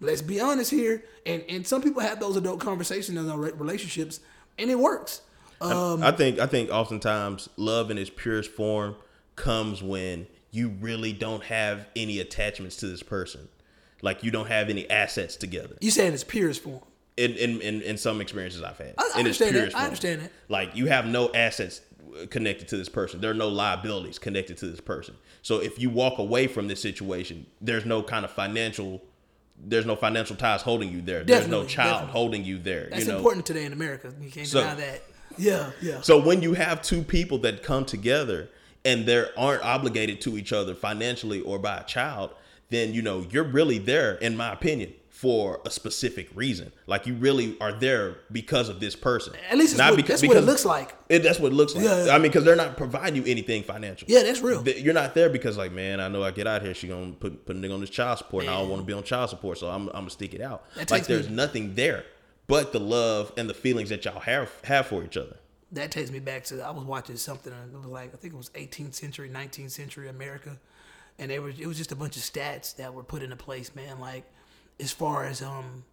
[0.00, 1.02] let's be honest here.
[1.24, 4.20] And and some people have those adult conversations in their relationships,
[4.58, 5.22] and it works.
[5.60, 8.96] Um, I think I think oftentimes love in its purest form
[9.34, 13.48] comes when you really don't have any attachments to this person.
[14.02, 15.76] Like you don't have any assets together.
[15.80, 16.82] you saying it's purest form.
[17.16, 18.94] In in, in, in some experiences I've had.
[18.98, 19.74] I- I understand that.
[19.76, 20.32] I understand that.
[20.48, 21.80] Like you have no assets
[22.30, 23.20] connected to this person.
[23.20, 25.16] There are no liabilities connected to this person.
[25.42, 29.02] So if you walk away from this situation, there's no kind of financial
[29.58, 31.24] there's no financial ties holding you there.
[31.24, 32.12] there's no child definitely.
[32.12, 32.88] holding you there.
[32.90, 33.16] That's you know?
[33.18, 34.12] important today in America.
[34.20, 35.02] You can't So- deny that.
[35.38, 36.00] Yeah, yeah.
[36.02, 38.48] So when you have two people that come together
[38.84, 42.30] and they aren't obligated to each other financially or by a child,
[42.70, 46.70] then you know you're really there, in my opinion, for a specific reason.
[46.86, 49.32] Like you really are there because of this person.
[49.50, 50.94] At least it's what- that's what it looks like.
[51.08, 51.84] It, that's what it looks like.
[51.86, 52.14] Yeah, yeah.
[52.14, 54.06] I mean, because they're not providing you anything financial.
[54.10, 54.62] Yeah, that's real.
[54.68, 57.46] You're not there because like, man, I know I get out here, she gonna put
[57.46, 59.30] put a nigga on this child support, and I don't want to be on child
[59.30, 60.64] support, so I'm I'm gonna stick it out.
[60.74, 62.04] That like takes me- there's nothing there
[62.46, 65.36] but the love and the feelings that y'all have have for each other.
[65.72, 68.34] that takes me back to I was watching something and it was like I think
[68.34, 70.58] it was 18th century, 19th century America,
[71.18, 73.74] and they were it was just a bunch of stats that were put into place,
[73.74, 73.98] man.
[73.98, 74.24] Like
[74.78, 75.84] as far as um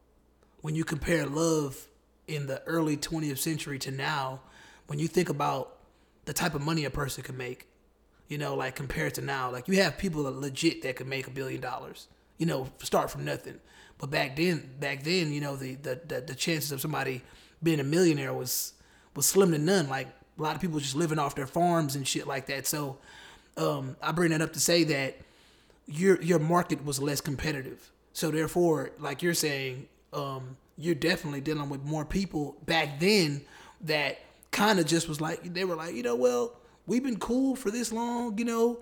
[0.62, 1.88] when you compare love
[2.28, 4.40] in the early 20th century to now,
[4.88, 5.78] when you think about
[6.26, 7.68] the type of money a person can make,
[8.30, 11.28] you know, like compared to now, like you have people that legit that could make
[11.28, 13.60] a billion dollars, you know, start from nothing.
[13.98, 17.22] But back then, back then, you know, the the, the, the chances of somebody
[17.62, 18.74] being a millionaire was
[19.16, 19.90] was slim to none.
[19.90, 22.66] Like a lot of people just living off their farms and shit like that.
[22.68, 22.98] So
[23.58, 25.18] um, I bring that up to say that
[25.88, 27.92] your your market was less competitive.
[28.14, 33.42] So therefore, like you're saying, um, you're definitely dealing with more people back then
[33.82, 34.20] that
[34.52, 36.54] kind of just was like they were like, you know, well,
[36.88, 38.80] we've been cool for this long, you know,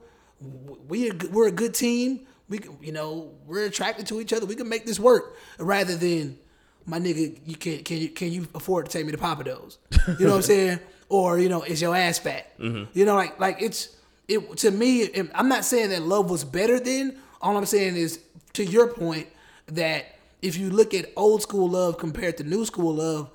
[0.88, 2.22] we we're a good team.
[2.50, 4.46] We can, you know, we're attracted to each other.
[4.46, 5.38] We can make this work.
[5.58, 6.38] Rather than
[6.86, 9.78] my nigga, you can can you can you afford to take me to Pappadeaux?
[10.20, 10.80] You know what I'm saying?
[11.10, 12.52] Or you know, is your ass fat?
[12.94, 13.96] You know, like like it's
[14.28, 15.10] it to me.
[15.36, 17.17] I'm not saying that love was better then.
[17.41, 18.20] All I'm saying is
[18.53, 19.27] to your point
[19.67, 23.29] that if you look at old school love compared to new school love,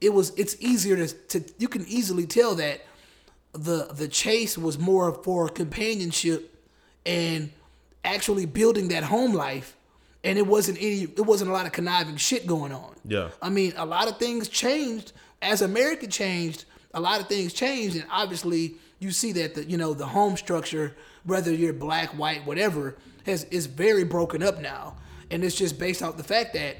[0.00, 2.80] it was it's easier to, to you can easily tell that
[3.52, 6.54] the the chase was more for companionship
[7.04, 7.50] and
[8.04, 9.76] actually building that home life.
[10.24, 12.94] And it wasn't any it wasn't a lot of conniving shit going on.
[13.04, 13.30] Yeah.
[13.40, 15.12] i mean a lot of things changed.
[15.40, 17.96] As america changed a lot of things changed.
[17.96, 22.46] And obviously you see that the you know the home structure whether you're black white
[22.46, 24.96] whatever has is very broken up now.
[25.30, 26.76] And it's just based off the fact that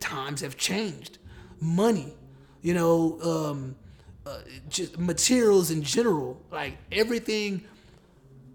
[0.00, 1.18] times have changed.
[1.60, 2.14] Money
[2.62, 3.76] you know um
[4.24, 7.62] uh, just materials in general like everything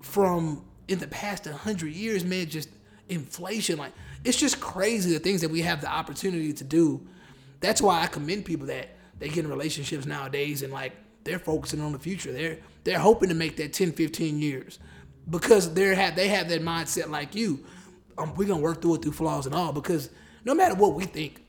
[0.02, 2.70] from in the past 100 years man just
[3.10, 3.92] inflation like
[4.24, 7.06] it's just crazy the things that we have the opportunity to do.
[7.60, 11.82] That's why i commend people that they get in relationships nowadays and like they're focusing
[11.82, 12.32] on the future.
[12.32, 14.80] They're they're hoping to make that 10 15 years
[15.30, 17.64] because they're have they have that mindset like you
[18.18, 20.10] um, we're gonna work through it through flaws and all because
[20.46, 21.44] no matter what we think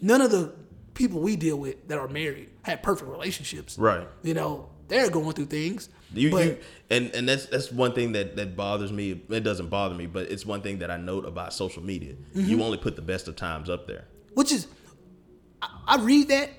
[0.00, 0.52] none of the
[0.94, 4.06] people we deal with that are married have perfect relationships Right.
[4.22, 6.58] you know they're going through things You, but you
[6.90, 9.22] and and that's that's one thing that that bothers me.
[9.30, 12.12] It doesn't bother me, but it's one thing that I note about social media.
[12.36, 12.50] Mm-hmm.
[12.50, 14.04] You only put the best of times up there.
[14.34, 14.66] which is
[15.62, 16.50] I, I read that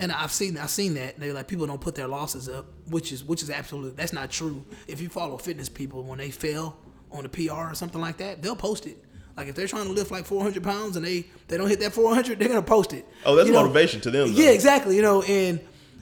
[0.00, 3.12] and I've seen I've seen that they're like people don't put their losses up, which
[3.12, 4.64] is which is absolute that's not true.
[4.86, 6.76] If you follow fitness people when they fail
[7.12, 9.02] on a PR or something like that, they'll post it.
[9.36, 11.92] Like if they're trying to lift like 400 pounds and they they don't hit that
[11.92, 13.06] 400, they're gonna post it.
[13.24, 13.62] Oh, that's You know?
[13.62, 14.32] motivation to them.
[14.32, 14.40] Though.
[14.42, 14.96] Yeah, exactly.
[14.96, 15.60] You know, and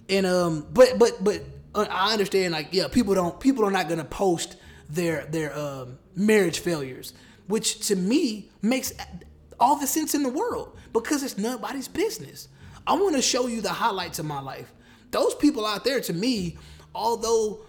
[0.08, 1.42] and um, but but but
[1.74, 2.52] uh, I understand.
[2.52, 4.56] Like, yeah, people don't people are not gonna post
[4.88, 7.12] their their um marriage failures,
[7.48, 8.92] which to me makes
[9.58, 12.48] all the sense in the world because it's nobody's business.
[12.86, 14.72] I want to show you the highlights of my life.
[15.10, 16.58] Those people out there, to me,
[16.94, 17.60] although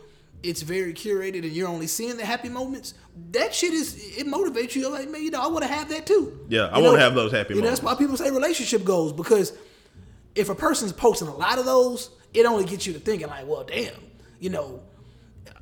[0.44, 2.94] it's very curated and you're only seeing the happy moments,
[3.32, 4.82] that shit is it motivates you.
[4.82, 6.46] You're like, man, you know, I want to have that too.
[6.50, 9.54] Yeah, I wanna have those happy You know, That's why people say relationship goals because
[10.36, 13.48] if a person's posting a lot of those, it only gets you to thinking like,
[13.48, 13.94] well, damn,
[14.40, 14.82] you know,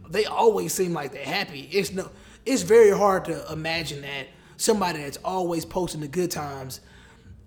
[0.10, 1.70] they always seem like they're happy.
[1.72, 2.10] It's no,
[2.46, 6.82] it's very hard to imagine that somebody that's always posting the good times,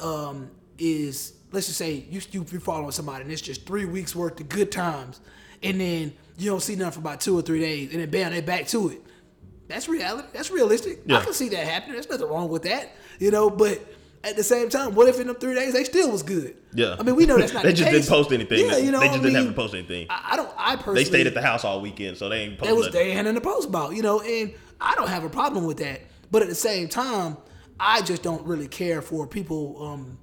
[0.01, 4.15] um, is let's just say you you you're following somebody and it's just three weeks
[4.15, 5.21] worth of good times,
[5.63, 8.33] and then you don't see nothing for about two or three days, and then bam,
[8.33, 9.03] they back to it.
[9.69, 10.29] That's reality.
[10.33, 11.01] That's realistic.
[11.11, 11.95] I can see that happening.
[11.95, 13.51] There's nothing wrong with that, you know.
[13.51, 13.81] But
[14.23, 16.57] at the same time, what if in them three days they still was good?
[16.73, 16.97] Yeah.
[16.99, 17.63] I mean, we know that's not.
[17.65, 18.07] They the just case.
[18.07, 18.61] didn't post anything.
[18.61, 20.07] Yeah, you know, they just I didn't have to post anything.
[20.09, 20.51] I, I don't.
[20.57, 21.03] I personally.
[21.03, 23.01] they stayed at the house all weekend, so they ain't posting was nothing.
[23.01, 25.79] they had in the post about, you know, and I don't have a problem with
[25.79, 26.03] that.
[26.31, 27.37] But at the same time,
[27.81, 30.19] I just don't really care for people um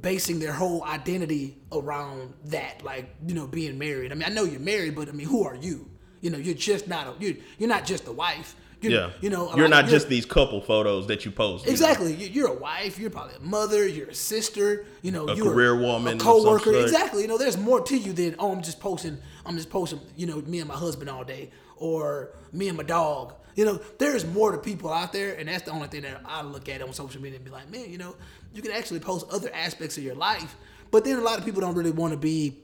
[0.00, 4.10] basing their whole identity around that, like, you know, being married.
[4.12, 5.90] I mean, I know you're married, but I mean, who are you?
[6.20, 8.54] You know, you're just not a you're you're not just a wife.
[8.80, 11.64] You're, Yeah, you know, a you're not just these couple photos that you post.
[11.64, 11.72] you know.
[11.72, 12.14] Exactly.
[12.14, 12.98] You- You're a wife.
[12.98, 13.86] You're probably a mother.
[13.86, 14.86] You're a sister.
[15.02, 16.74] You know, A you're career woman a coworker.
[16.74, 17.22] Exactly.
[17.22, 19.18] You know, there's more to you than oh, I'm just posting.
[19.46, 20.00] I'm just posting.
[20.16, 21.50] You know, me and my husband all day,
[21.82, 23.34] or me and my dog.
[23.54, 26.42] You know, there's more to people out there, and that's the only thing that I
[26.42, 28.14] look at on social media and be like, man, you know,
[28.54, 30.56] you can actually post other aspects of your life.
[30.90, 32.56] But then a lot of people don't really want to be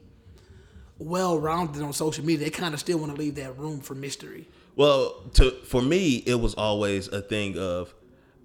[0.97, 2.45] well rounded on social media.
[2.45, 4.47] They kind of still want to leave that room for mystery.
[4.75, 7.93] Well, to for me, it was always a thing of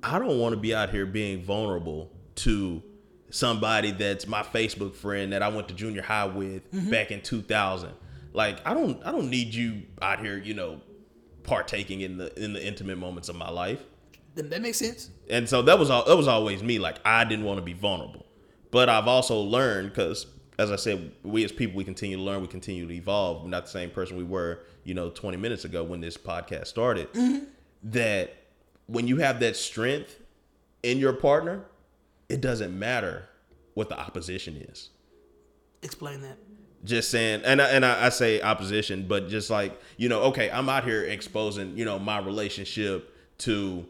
[0.03, 2.83] I don't want to be out here being vulnerable to
[3.31, 6.91] somebody that's my Facebook friend that I went to junior high with Mm-hmm.
[6.91, 7.91] back in 2000.
[8.35, 10.81] Like I don't I don't need you out here, you know,
[11.45, 13.81] partaking in the in the intimate moments of my life.
[14.35, 15.11] That, that makes sense.
[15.31, 17.73] And so that was all that was always me like I didn't want to be
[17.73, 18.27] vulnerable.
[18.73, 20.27] But I've also learned cuz
[20.59, 23.45] as I said, we as people we continue to learn, we continue to evolve.
[23.45, 26.67] We're not the same person we were, you know, 20 minutes ago when this podcast
[26.67, 27.13] started.
[27.13, 27.45] Mm-hmm.
[27.85, 28.37] That
[28.87, 30.21] when you have that strength
[30.83, 31.65] in your partner,
[32.29, 33.29] it doesn't matter
[33.75, 34.91] what the opposition is.
[35.83, 36.39] Explain that.
[36.85, 40.51] Just saying, and I, and I, I say opposition, but just like you know, okay,
[40.51, 43.87] I'm out here exposing, you know, my relationship to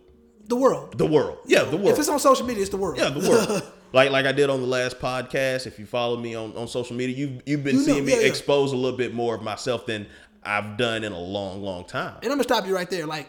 [0.47, 0.97] The world.
[0.97, 1.38] the world.
[1.47, 1.88] Yeah, the world.
[1.90, 2.97] If it's on social media, it's the world.
[2.97, 3.62] Yeah, the world.
[3.92, 5.66] like like I did on the last podcast.
[5.66, 8.12] If you follow me on, on social media, you've you've been You know, seeing me
[8.12, 8.26] yeah, yeah.
[8.28, 10.07] expose a little bit more of myself than
[10.45, 12.14] I've done in a long, long time.
[12.22, 13.07] And I'm gonna stop you right there.
[13.07, 13.28] Like,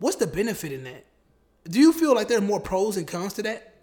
[0.00, 1.06] what's the benefit in that?
[1.64, 3.74] Do you feel like there are more pros and cons to that?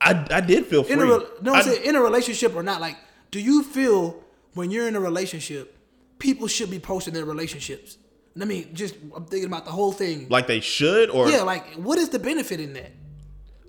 [0.00, 0.94] I, I did feel free.
[0.94, 2.80] In a no, I'm saying in a relationship or not.
[2.80, 2.96] Like,
[3.30, 4.22] do you feel
[4.54, 5.76] when you're in a relationship,
[6.18, 7.96] people should be posting their relationships.
[8.40, 10.28] I mean, just I'm thinking about the whole thing.
[10.28, 12.92] Like they should, or yeah, like what is the benefit in that?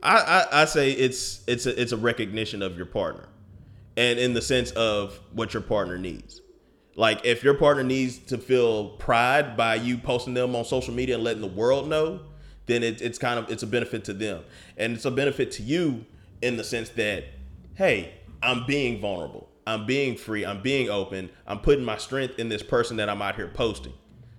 [0.04, 3.28] I, I, I say it's it's a, it's a recognition of your partner,
[3.98, 6.42] and in the sense of what your partner needs.
[6.96, 11.16] Like if your partner needs to feel pride by you posting them on social media
[11.16, 12.22] and letting the world know,
[12.68, 14.44] then it, it's kind of it's a benefit to them,
[14.78, 16.06] and it's a benefit to you
[16.42, 17.26] in the sense that
[17.76, 22.50] hey, I'm being vulnerable, I'm being free, I'm being open, I'm putting my strength in
[22.50, 23.94] this person that I'm out here posting.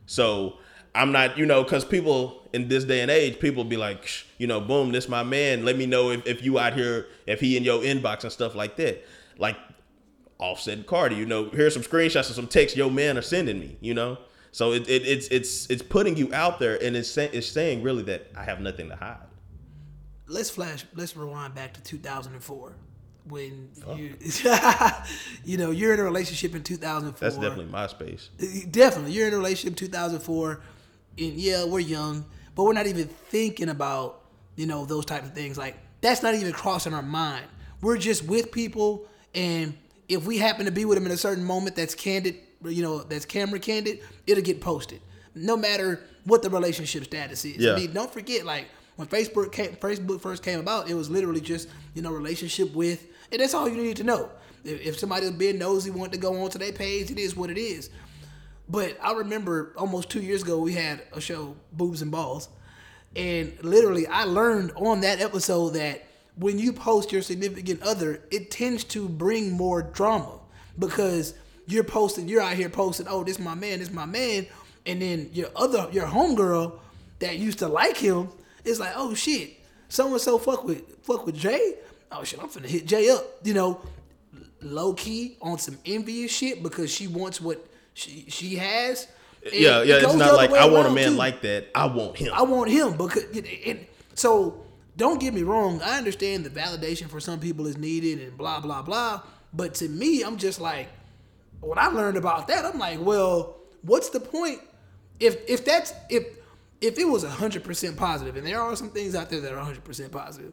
[0.06, 0.58] So
[0.94, 4.24] I'm not, you know, because people in this day and age, people be like, "Shh,
[4.38, 5.64] you know, boom, this my man.
[5.64, 8.54] Let me know if, if you out here, if he in your inbox and stuff
[8.54, 9.04] like that.
[9.38, 9.56] Like
[10.38, 13.76] Offset Cardi, you know, here's some screenshots of some texts your man are sending me,
[13.80, 14.18] you know.
[14.50, 18.02] So it, it it's it's it's putting you out there, and it's it's saying really
[18.04, 19.16] that I have nothing to hide.
[20.26, 20.84] Let's flash.
[20.94, 22.74] Let's rewind back to 2004
[23.28, 24.16] when you,
[25.44, 27.28] you know, you're in a relationship in 2004.
[27.28, 28.70] That's definitely MySpace.
[28.70, 30.60] Definitely, you're in a relationship in 2004,
[31.18, 34.20] and yeah, we're young, but we're not even thinking about
[34.56, 35.56] you know those type of things.
[35.56, 37.46] Like that's not even crossing our mind.
[37.80, 39.74] We're just with people, and
[40.08, 42.98] if we happen to be with them in a certain moment that's candid, you know,
[42.98, 45.00] that's camera candid, it'll get posted,
[45.34, 47.56] no matter what the relationship status is.
[47.56, 47.72] Yeah.
[47.72, 48.66] I mean, don't forget, like
[48.96, 53.06] when Facebook came, Facebook first came about, it was literally just you know relationship with,
[53.32, 54.30] and that's all you need to know.
[54.64, 57.50] If, if somebody was being nosy, wanted to go onto their page, it is what
[57.50, 57.90] it is.
[58.68, 62.48] But I remember almost two years ago we had a show, Boobs and Balls,
[63.16, 66.04] and literally I learned on that episode that
[66.36, 70.38] when you post your significant other, it tends to bring more drama
[70.78, 71.34] because
[71.66, 74.46] you're posting, you're out here posting, oh, this my man, this my man,
[74.86, 76.78] and then your other your homegirl
[77.18, 78.28] that used to like him
[78.64, 81.74] is like, oh shit, so and so fuck with fuck with Jay.
[82.12, 83.80] Oh shit, I'm finna hit Jay up, you know,
[84.60, 89.08] low key on some envious shit because she wants what she she has.
[89.44, 89.94] And Yeah, it yeah.
[89.96, 91.16] It's goes the not like I want a man too.
[91.16, 91.68] like that.
[91.74, 92.32] I want him.
[92.34, 93.24] I want him because
[93.66, 94.64] and so
[94.96, 95.80] don't get me wrong.
[95.82, 99.22] I understand the validation for some people is needed and blah blah blah.
[99.54, 100.88] But to me, I'm just like,
[101.60, 104.60] when I learned about that, I'm like, well, what's the point?
[105.20, 106.24] If if that's if
[106.80, 109.58] if it was hundred percent positive, and there are some things out there that are
[109.58, 110.52] hundred percent positive,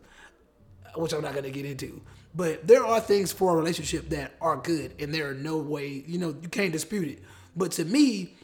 [0.96, 2.02] which I'm not gonna get into.
[2.36, 6.04] But there are things for a relationship that are good, and there are no way,
[6.08, 7.24] you know, you can't dispute it.
[7.56, 8.36] But to me,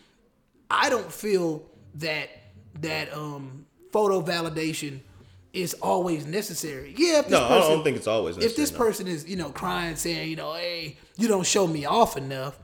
[0.70, 1.64] I don't feel
[1.96, 2.30] that
[2.82, 5.00] that um photo validation
[5.54, 6.94] is always necessary.
[6.98, 8.38] Yeah, if this no, I person, don't think it's always.
[8.38, 8.78] if this no.
[8.78, 12.60] person is, you know, crying, saying, you know, hey, you don't show me off enough,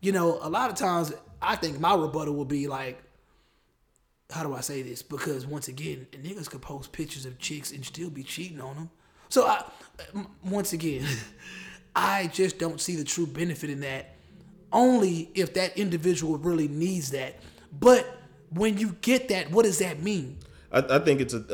[0.00, 3.02] you know, a lot of times I think my rebuttal will be like,
[4.30, 5.02] how do I say this?
[5.02, 8.90] Because once again, niggas could post pictures of chicks and still be cheating on them.
[9.28, 9.64] So I,
[10.14, 11.06] m- once again,
[11.96, 14.14] I just don't see the true benefit in that.
[14.72, 17.36] Only if that individual really needs that.
[17.78, 18.06] But
[18.50, 20.38] when you get that, what does that mean?
[20.72, 21.44] I, I think it's a,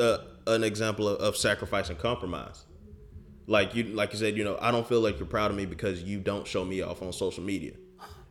[0.47, 2.65] uh, an example of, of sacrifice and compromise.
[3.47, 5.65] Like you, like you said, you know, I don't feel like you're proud of me
[5.65, 7.73] because you don't show me off on social media.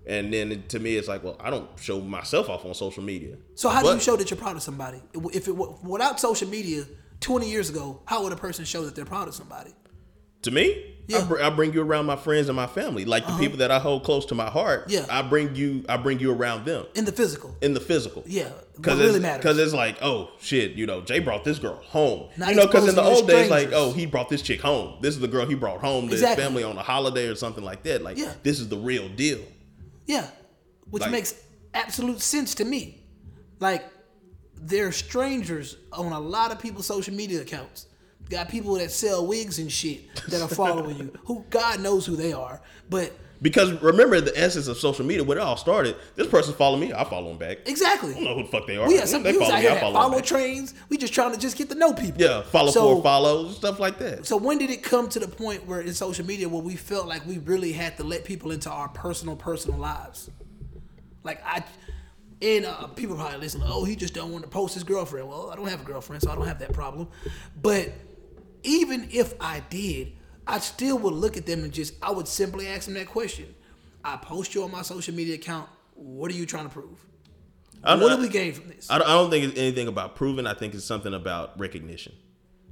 [0.07, 3.03] And then it- to me, it's like, well, I don't show myself off on social
[3.03, 3.37] media.
[3.55, 5.01] So how do you show that you're proud of somebody?
[5.33, 6.85] If it without social media,
[7.23, 9.73] 20 years ago, how would a person show that they're proud of somebody?
[10.43, 11.19] To me, Yeah.
[11.19, 11.25] Uh-huh.
[11.25, 13.71] I, br- I bring you around my friends and my family, like the people that
[13.71, 14.87] I hold close to my heart.
[14.91, 15.07] Yeah.
[15.09, 17.57] I bring you, I bring you around them In the physical.
[17.63, 18.25] in the physical.
[18.27, 19.43] Yeah, Because what really it's, matters.
[19.45, 22.29] 'cause it's like, oh shit, you know, Jay brought this girl home.
[22.37, 24.99] Not you know, because in the old days, like, oh, he brought this chick home.
[25.01, 26.43] This is the girl he brought home to Exactly.
[26.43, 28.03] his family on a holiday or something like that.
[28.03, 28.33] Like, Yeah.
[28.43, 29.41] this is the real deal.
[30.07, 30.27] Yeah,
[30.91, 31.35] which Like- makes
[31.73, 33.01] absolute sense to me.
[33.61, 33.85] Like,
[34.63, 37.87] they're strangers on a lot of people's social media accounts.
[38.31, 41.13] Got people that sell wigs and shit that are following you.
[41.25, 45.37] Who God knows who they are, but Because remember the essence of social media when
[45.37, 45.97] it all started.
[46.15, 47.59] This person follow me, I follow them back.
[47.67, 48.13] exactly.
[48.13, 48.87] I don't know who the fuck they are.
[48.87, 50.75] We had some they follow out me, here I follow follow trains.
[50.89, 52.23] We just trying to just get to know people.
[52.23, 54.25] Yeah, follow So- for follows, stuff like that.
[54.27, 57.07] So when did it come to the point where in social media where we felt
[57.09, 60.31] like we really had to let people into our personal personal lives?
[61.25, 61.63] Like I
[62.43, 65.29] and uh, people probably listen, oh, he just don't want to post his girlfriend.
[65.29, 67.09] Well, I don't have a girlfriend, so I don't have that problem.
[67.61, 67.93] But
[68.65, 70.13] even if I did,
[70.47, 73.55] I still would look at them and just I would simply ask them that question.
[74.05, 75.69] I post you on my social media account.
[75.95, 77.05] What are you trying to prove?
[77.85, 78.91] I don't- what do we gain from this?
[78.91, 80.47] I don't, I don't think it's anything about proving.
[80.47, 82.13] I think it's something about recognition.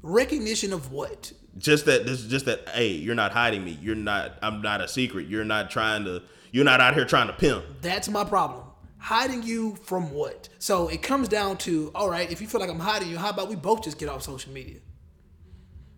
[0.02, 1.32] Recognition of what?
[1.58, 3.78] Just that this just that hey, you're not hiding me.
[3.82, 5.28] You're not I'm not a secret.
[5.28, 7.64] You're not trying to you're not out here trying to pimp.
[7.82, 8.64] That's my problem.
[9.00, 10.48] Hiding you from what?
[10.58, 13.30] So it comes down to, all right, if you feel like I'm hiding you, how
[13.30, 14.80] about we both just get off social media?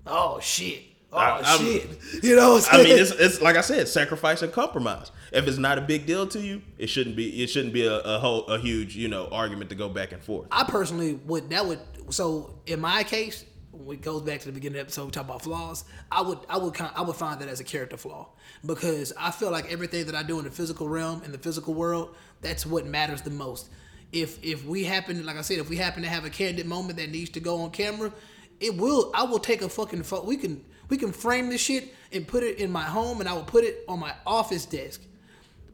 [0.07, 0.85] Oh shit.
[1.13, 1.91] Oh I- shit!
[2.23, 5.11] You know what I'm I mean, it's, it's like I said, sacrifice and compromise.
[5.33, 7.43] If it's not a big deal to you, it shouldn't be.
[7.43, 10.23] It shouldn't be a, a whole a huge you know argument to go back and
[10.23, 10.47] forth.
[10.51, 14.53] I personally would that would so in my case, when it goes back to the
[14.53, 15.85] beginning of the episode, we talk about flaws.
[16.11, 18.29] I would I would kind I would find that as a character flaw
[18.65, 21.75] because I feel like everything that I do in the physical realm in the physical
[21.75, 23.71] world, that's what matters the most.
[24.13, 26.99] If if we happen, like I said, if we happen to have a candid moment
[26.99, 28.13] that needs to go on camera,
[28.61, 29.11] it will.
[29.15, 30.27] I will take a fucking photo.
[30.27, 33.33] We can we can frame this shit and put it in my home, and I
[33.33, 35.01] will put it on my office desk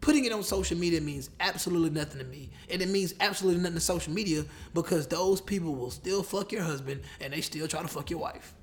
[0.01, 2.51] putting it on social media means absolutely nothing to me.
[2.70, 4.44] And it means absolutely nothing to social media
[4.74, 8.20] because those people will still fuck your husband and they still try to fuck your
[8.20, 8.55] wife.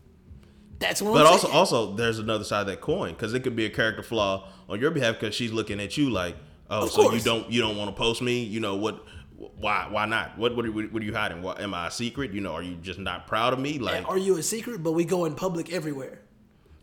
[0.80, 1.58] That's what But I'm also, saying.
[1.58, 4.80] also, there's another side of that coin because it could be a character flaw on
[4.80, 6.36] your behalf because she's looking at you like,
[6.70, 8.44] oh, Of so you don't you don't want to post me?
[8.44, 9.04] You know what?
[9.38, 10.38] Why why not?
[10.38, 11.42] What what are, what are you hiding?
[11.42, 12.32] What, am I a secret?
[12.32, 13.80] You know, are you just not proud of me?
[13.80, 14.84] Like, Are you a secret?
[14.84, 16.22] But we go in public everywhere.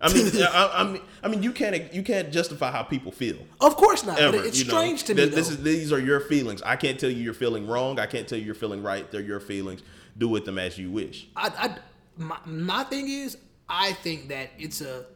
[0.03, 3.38] I mean, I, I mean, I mean, you can't you can't justify how people feel.
[3.61, 4.18] Of course not.
[4.18, 4.70] Ever, but it's you know?
[4.78, 5.22] strange to me.
[5.22, 6.61] Th- This is these are your feelings.
[6.62, 7.98] I can't tell you you're feeling wrong.
[7.98, 9.11] I can't tell you you're feeling right.
[9.11, 9.82] They're your feelings.
[10.18, 11.28] Do with them as you wish.
[11.36, 11.76] I, I
[12.16, 13.38] my, my thing is
[13.68, 15.07] I think that it's a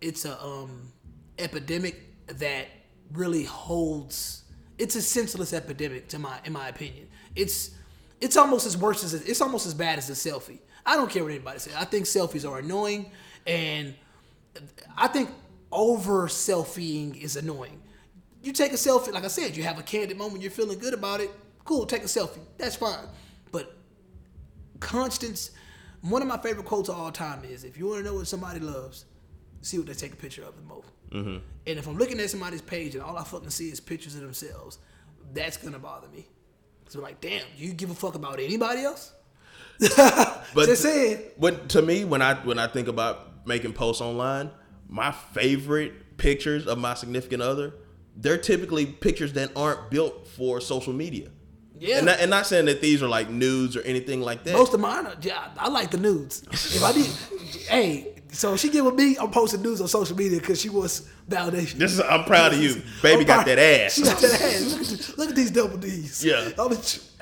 [0.00, 0.92] it's a um
[1.38, 2.66] epidemic that
[3.12, 4.42] really holds
[4.78, 7.08] it's a senseless epidemic to my in my opinion.
[7.36, 7.70] It's
[8.20, 10.58] it's almost as worse as it's almost as bad as a selfie.
[10.86, 11.74] I don't care what anybody says.
[11.76, 13.10] I think selfies are annoying
[13.46, 13.94] and
[14.96, 15.30] I think
[15.72, 17.80] over selfieing is annoying.
[18.42, 20.94] You take a selfie, like I said, you have a candid moment, you're feeling good
[20.94, 21.30] about it.
[21.64, 22.40] Cool, take a selfie.
[22.58, 23.06] That's fine.
[23.50, 23.74] But
[24.80, 25.50] Constance,
[26.02, 28.26] one of my favorite quotes of all time is if you want to know what
[28.26, 29.06] somebody loves,
[29.62, 30.88] see what they take a picture of the most.
[31.10, 31.38] Mm-hmm.
[31.66, 34.20] And if I'm looking at somebody's page and all I fucking see is pictures of
[34.20, 34.78] themselves,
[35.32, 36.26] that's gonna bother me.
[36.88, 39.12] So like, damn, you give a fuck about anybody else?
[40.54, 41.22] But Just saying.
[41.36, 44.50] When to me, when I when I think about making posts online,
[44.88, 47.74] my favorite pictures of my significant other,
[48.16, 51.30] they're typically pictures that aren't built for social media.
[51.78, 51.96] Yeah.
[51.98, 54.52] And not, and not saying that these are like nudes or anything like that.
[54.54, 56.42] Most of mine are, yeah, I like the nudes.
[56.52, 57.10] If I need,
[57.68, 61.08] hey, so she get with me, I'm posting nudes on social media because she wants
[61.28, 61.74] validation.
[61.74, 62.80] this is I'm proud of you.
[63.02, 63.94] Baby I'm got proud- that ass.
[63.94, 64.62] She got that ass.
[64.72, 64.80] Look
[65.10, 66.24] at, look at these double D's.
[66.24, 66.50] Yeah.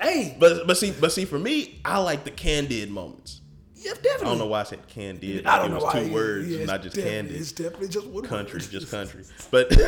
[0.00, 3.40] Hey, But but see but see for me, I like the candid moments.
[3.82, 4.26] Yeah, definitely.
[4.26, 5.46] I don't know why I said candid.
[5.46, 6.04] I don't it know was why.
[6.04, 7.36] two words, Yeah, not just candid.
[7.36, 8.70] It's definitely just one country, word.
[8.70, 9.24] just country.
[9.50, 9.70] But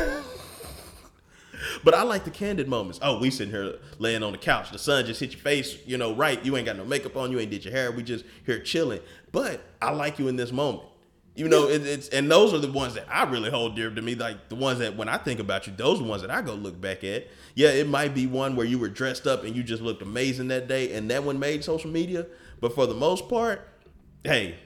[1.85, 2.99] but I like the candid moments.
[3.03, 4.71] Oh, we sitting here laying on the couch.
[4.71, 6.45] The sun just hit your face, you know, right.
[6.45, 7.31] You ain't got no makeup on.
[7.31, 7.93] You ain't did your hair.
[7.93, 9.01] We just here chilling.
[9.33, 10.89] But I like you in this moment.
[11.37, 14.03] You know, it, it's and those are the ones that I really hold dear to
[14.03, 14.15] me.
[14.15, 16.43] Like the ones that when I think about you, those are the ones that I
[16.43, 17.27] go look back at.
[17.57, 20.47] Yeah, it might be one where you were dressed up and you just looked amazing
[20.49, 22.27] that day, and that one made social media.
[22.61, 23.67] But for the most part,
[24.25, 24.57] hey,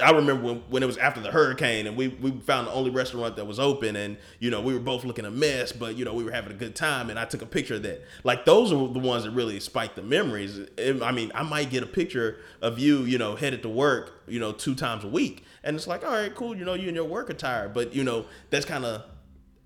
[0.00, 2.90] I remember when, when it was after the hurricane and we, we found the only
[2.90, 6.04] restaurant that was open and you know we were both looking a mess but you
[6.04, 8.02] know we were having a good time and I took a picture of that.
[8.24, 10.58] Like those are the ones that really spike the memories.
[10.78, 14.40] I mean I might get a picture of you you know headed to work you
[14.40, 16.96] know two times a week and it's like all right cool you know you in
[16.96, 17.68] your work attire.
[17.68, 19.04] But you know that's kind of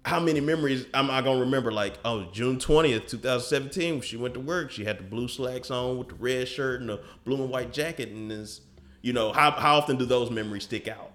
[0.05, 1.71] how many memories am I gonna remember?
[1.71, 5.29] Like, oh, June twentieth, two thousand seventeen, she went to work, she had the blue
[5.29, 8.63] slacks on with the red shirt and the blue and white jacket, and is,
[9.03, 11.13] you know, how how often do those memories stick out?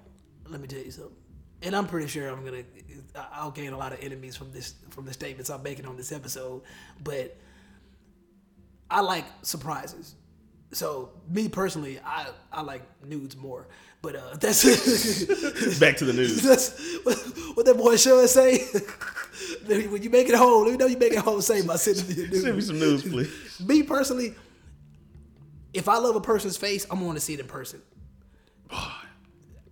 [0.50, 1.16] Let me tell you something.
[1.62, 2.64] And I'm pretty sure I'm gonna
[3.34, 6.12] I'll gain a lot of enemies from this from the statements I'm making on this
[6.12, 6.64] episode.
[7.04, 7.38] But
[8.90, 10.16] I like surprises.
[10.72, 13.68] So me personally, I, I like nudes more.
[14.02, 14.64] But uh, that's
[15.80, 16.42] Back to the news.
[16.42, 17.18] that's what,
[17.56, 18.58] what that boy Sean say.
[19.66, 21.42] when you make it home, let me know you make it home.
[21.42, 22.42] Say by sending me a nude.
[22.42, 23.60] Send me some news, please.
[23.62, 24.36] Me personally,
[25.74, 27.82] if I love a person's face, I'm going to see it in person.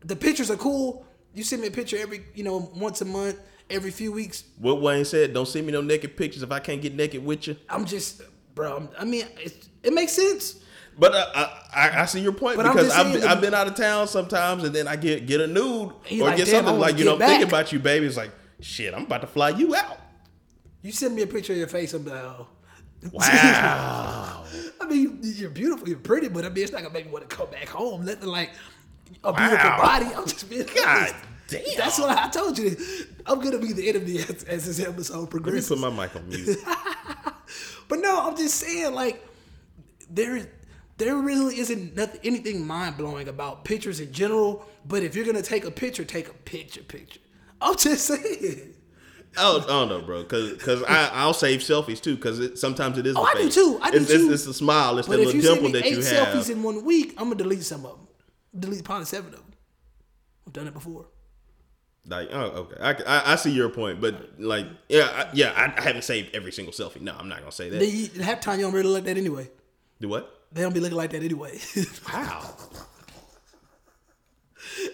[0.04, 1.06] The pictures are cool.
[1.34, 3.38] You send me a picture every, you know, once a month,
[3.70, 4.43] every few weeks.
[4.58, 7.47] What Wayne said, don't send me no naked pictures if I can't get naked with
[7.47, 7.56] you.
[7.70, 8.22] I'm just,
[8.56, 8.74] bro.
[8.74, 10.64] I'm- I mean, it, it makes sense.
[10.99, 13.54] But uh, I, I I see your point But because I've, been- the- I've been
[13.54, 16.78] out of town sometimes, and then I get get a nude or like, get something
[16.78, 18.06] like you know I'm thinking about you, baby.
[18.06, 19.97] It's like shit, I'm about to fly you out.
[20.82, 22.47] You send me a picture of your face, I'm like, oh.
[23.12, 24.43] Wow.
[24.80, 27.12] I mean, you- you're beautiful, you're pretty, but I mean, it's not gonna make me
[27.12, 28.06] want to come back home.
[28.06, 28.52] Nothing like
[29.24, 29.78] a beautiful Wow.
[29.82, 30.06] body.
[30.16, 31.14] I'm just being God
[31.47, 31.64] damn.
[31.78, 32.76] That's what I told you.
[33.26, 35.70] I'm gonna be the enemy as, as this episode progresses.
[35.72, 36.58] Let me put my mic on mute.
[37.89, 39.22] But no, I'm just saying, like,
[40.10, 40.47] there is
[40.97, 44.66] there really isn't nothing anything mind blowing about pictures in general.
[44.88, 47.20] But if you're gonna take a picture, take a picture, picture.
[47.60, 48.70] I'm just saying.
[49.38, 50.23] Oh, I don't know, bro.
[50.25, 52.17] Cause, cause I, I'll save selfies too.
[52.17, 53.15] Cause it, sometimes it is.
[53.15, 53.79] Oh, I do too.
[53.82, 54.25] I do it's, too.
[54.25, 54.97] It's, it's the smile.
[54.97, 57.63] It's But if little dimple that eight you selfies in one week, I'm gonna delete
[57.63, 58.07] some of them.
[58.59, 59.53] Delete probably seven of them.
[60.45, 61.07] I've done it before.
[62.07, 65.79] Like, oh, okay, I, I, I see your point, but like, yeah, I, yeah, I,
[65.79, 66.99] I haven't saved every single selfie.
[66.99, 67.79] No, I'm not gonna say that.
[67.79, 69.49] They, half time you don't really look like that anyway.
[69.99, 70.41] Do what?
[70.51, 71.59] They don't be looking like that anyway.
[72.05, 72.55] How?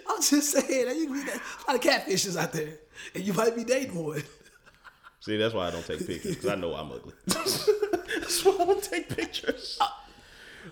[0.09, 2.77] I'm just saying that you can be that, a lot of catfishes out there,
[3.15, 4.23] and you might be dating one.
[5.19, 7.13] See, that's why I don't take pictures because I know I'm ugly.
[7.25, 9.79] that's why I don't take pictures.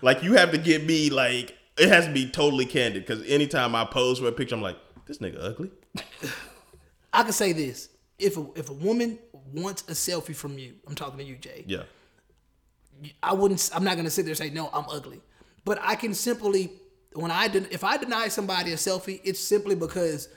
[0.02, 3.76] Like, you have to get me like it has to be totally candid because anytime
[3.76, 4.76] I pose for a picture, I'm like,
[5.06, 5.72] this nigga ugly.
[7.14, 9.20] I can say this: if a, if a woman
[9.54, 11.64] wants a selfie from you, I'm talking to you, Jay.
[11.66, 11.84] Yeah.
[13.22, 13.70] I wouldn't.
[13.74, 15.22] I'm not gonna sit there and say no, I'm ugly.
[15.64, 16.72] But I can simply,
[17.14, 20.30] when I den- if I deny somebody a selfie, it's simply because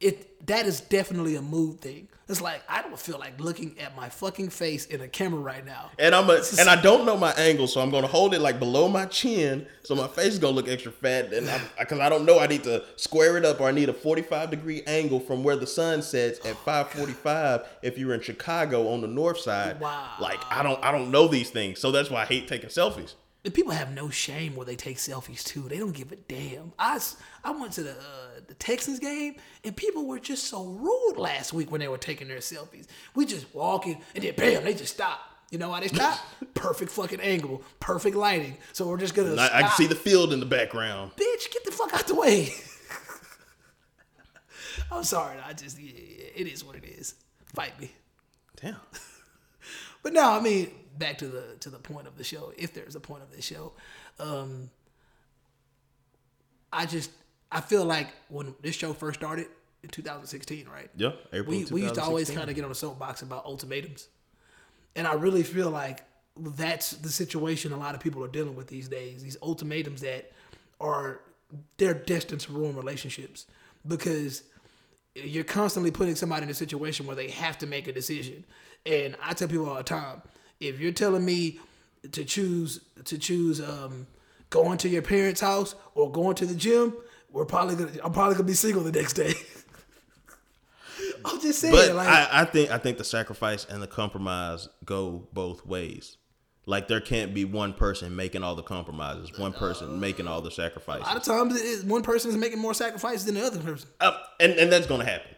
[0.00, 2.08] it that is definitely a mood thing.
[2.28, 5.64] It's like I don't feel like looking at my fucking face in a camera right
[5.64, 5.90] now.
[5.98, 8.58] And I'm a, and I don't know my angle, so I'm gonna hold it like
[8.58, 11.32] below my chin, so my face is gonna look extra fat.
[11.32, 13.94] And because I don't know, I need to square it up, or I need a
[13.94, 17.66] 45 degree angle from where the sun sets at 5:45.
[17.82, 20.16] If you're in Chicago on the north side, Wow.
[20.20, 23.14] Like I don't, I don't know these things, so that's why I hate taking selfies.
[23.44, 25.62] And people have no shame where they take selfies too.
[25.62, 26.72] They don't give a damn.
[26.78, 27.00] I,
[27.44, 31.52] I went to the uh, the Texans game and people were just so rude last
[31.52, 32.86] week when they were taking their selfies.
[33.14, 35.20] We just walking and then bam, they just stop.
[35.50, 36.18] You know why they stop?
[36.54, 38.58] perfect fucking angle, perfect lighting.
[38.72, 39.40] So we're just gonna.
[39.40, 41.12] I, I can see the field in the background.
[41.12, 42.52] bitch, get the fuck out the way.
[44.92, 45.36] I'm sorry.
[45.46, 45.90] I just yeah,
[46.36, 47.14] it is what it is.
[47.54, 47.92] Fight me.
[48.60, 48.76] Damn.
[50.00, 52.52] But no, I mean back to the to the point of the show.
[52.56, 53.72] If there's a point of the show,
[54.18, 54.70] um,
[56.72, 57.10] I just
[57.50, 59.46] I feel like when this show first started
[59.82, 60.90] in 2016, right?
[60.96, 61.56] Yeah, April.
[61.56, 64.08] we we used to always kind of get on a soapbox about ultimatums,
[64.96, 66.00] and I really feel like
[66.36, 69.22] that's the situation a lot of people are dealing with these days.
[69.22, 70.32] These ultimatums that
[70.80, 71.20] are
[71.78, 73.46] they're destined to ruin relationships
[73.86, 74.42] because
[75.14, 78.44] you're constantly putting somebody in a situation where they have to make a decision.
[78.86, 80.22] And I tell people all the time,
[80.60, 81.60] if you're telling me
[82.12, 84.06] to choose to choose um,
[84.50, 86.94] going to your parents' house or going to the gym,
[87.30, 89.34] we're probably gonna I'm probably gonna be single the next day.
[91.24, 94.68] I'm just saying, But like I, I think I think the sacrifice and the compromise
[94.84, 96.16] go both ways.
[96.66, 100.50] Like there can't be one person making all the compromises, one person making all the
[100.50, 101.02] sacrifices.
[101.04, 103.58] a lot of times it is- one person is making more sacrifices than the other
[103.58, 103.88] person.
[104.00, 105.30] Uh, and and that's gonna happen.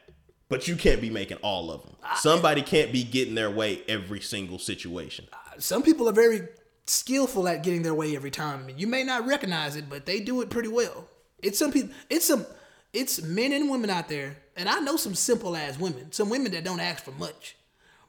[0.51, 1.95] But you can't be making all of them.
[2.17, 5.27] Somebody can't be getting their way every single situation.
[5.59, 6.49] Some people are very
[6.87, 8.69] skillful at getting their way every time.
[8.77, 11.07] You may not recognize it, but they do it pretty well.
[11.41, 11.91] It's some people.
[12.11, 12.45] It's some.
[12.93, 16.11] It's men and women out there, and I know some simple ass women.
[16.11, 17.57] Some women that don't ask for much,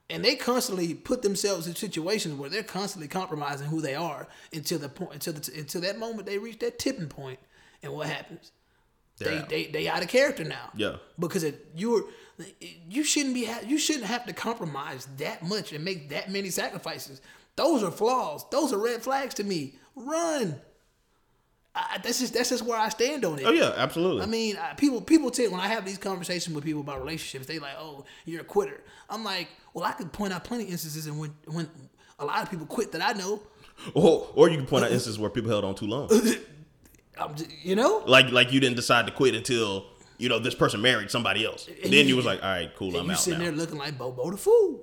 [0.10, 4.80] and they constantly put themselves in situations where they're constantly compromising who they are until
[4.80, 7.38] the point until the, until that moment they reach that tipping point,
[7.84, 8.52] and what happens?
[9.18, 9.50] They're They, out.
[9.50, 10.72] they they out of character now.
[10.76, 10.96] Yeah.
[11.20, 12.06] Because it, you're
[12.90, 16.50] you shouldn't be ha- you shouldn't have to compromise that much and make that many
[16.50, 17.22] sacrifices.
[17.56, 18.46] Those are flaws.
[18.50, 19.76] Those are red flags to me.
[19.96, 20.60] Run.
[21.74, 23.46] I, that's just that's just where I stand on it.
[23.46, 24.24] Oh yeah, absolutely.
[24.24, 27.46] I mean, I, people people tell when I have these conversations with people about relationships,
[27.46, 30.72] they like, "Oh, you're a quitter." I'm like, "Well, I could point out plenty of
[30.72, 31.70] instances and when when
[32.20, 33.42] a lot of people quit that I know."
[33.94, 36.10] or or you can point out instances where people held on too long.
[37.18, 39.86] I'm just, you know, like like you didn't decide to quit until
[40.22, 41.68] you know this person married somebody else.
[41.68, 43.14] And then you- you was like, all right, cool, I'm out.
[43.14, 43.46] you sitting now.
[43.46, 44.82] there looking like Bobo the fool.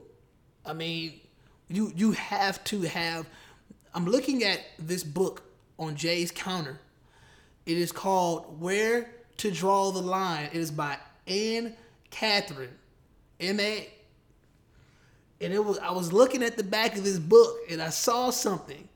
[0.66, 1.20] I mean,
[1.68, 3.26] you you have to have.
[3.95, 5.43] I'm looking at this book
[5.78, 6.78] on Jay's counter.
[7.66, 11.74] It is called "Where to Draw the Line." It is by Anne
[12.11, 12.76] Katherine,
[13.41, 13.89] M A.
[15.41, 18.30] And it was I was looking at the back of this book and I saw
[18.30, 18.89] something,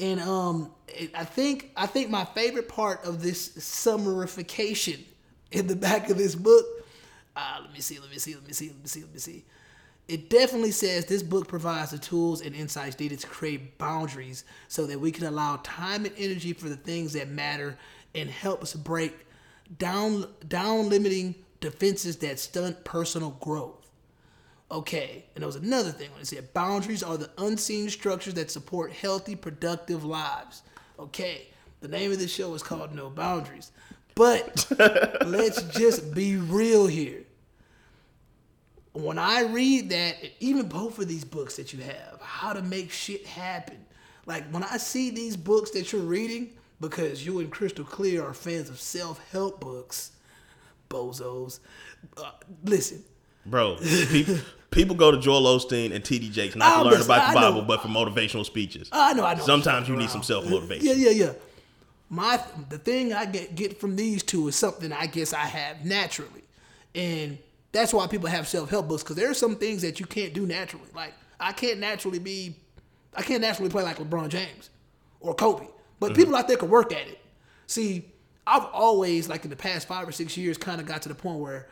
[0.00, 5.04] and um, it, I think I think my favorite part of this summarification
[5.52, 6.64] in the back of this book.
[7.36, 9.18] Uh, let me see, let me see, let me see, let me see, let me
[9.18, 9.44] see.
[10.08, 14.86] It definitely says this book provides the tools and insights needed to create boundaries so
[14.86, 17.76] that we can allow time and energy for the things that matter
[18.14, 19.26] and help us break
[19.76, 23.90] down down limiting defenses that stunt personal growth.
[24.70, 28.50] Okay, and there was another thing when it said boundaries are the unseen structures that
[28.50, 30.62] support healthy, productive lives.
[30.98, 31.48] Okay,
[31.80, 33.72] the name of this show is called No Boundaries.
[34.18, 34.66] But
[35.26, 37.22] let's just be real here.
[38.92, 42.90] When I read that, even both of these books that you have, how to make
[42.90, 43.86] shit happen,
[44.26, 46.50] like when I see these books that you're reading,
[46.80, 50.10] because you and Crystal Clear are fans of self help books,
[50.90, 51.60] bozos.
[52.16, 52.32] Uh,
[52.64, 53.04] listen,
[53.46, 53.76] Bro,
[54.10, 54.36] people,
[54.72, 57.52] people go to Joel Osteen and TD Jakes not to learn about the I know.
[57.52, 58.88] Bible, but for motivational speeches.
[58.90, 59.44] I know, I know.
[59.44, 60.86] Sometimes you need some self motivation.
[60.88, 61.32] Yeah, yeah, yeah.
[62.08, 65.84] My the thing I get get from these two is something I guess I have
[65.84, 66.44] naturally,
[66.94, 67.38] and
[67.72, 70.32] that's why people have self help books because there are some things that you can't
[70.32, 70.88] do naturally.
[70.94, 72.56] Like I can't naturally be,
[73.14, 74.70] I can't naturally play like LeBron James
[75.20, 75.66] or Kobe,
[76.00, 76.16] but mm-hmm.
[76.16, 77.20] people out there can work at it.
[77.66, 78.06] See,
[78.46, 81.14] I've always like in the past five or six years kind of got to the
[81.14, 81.68] point where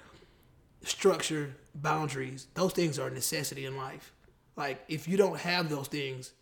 [0.83, 4.13] structure, boundaries, those things are a necessity in life.
[4.57, 6.33] Like if you don't have those things,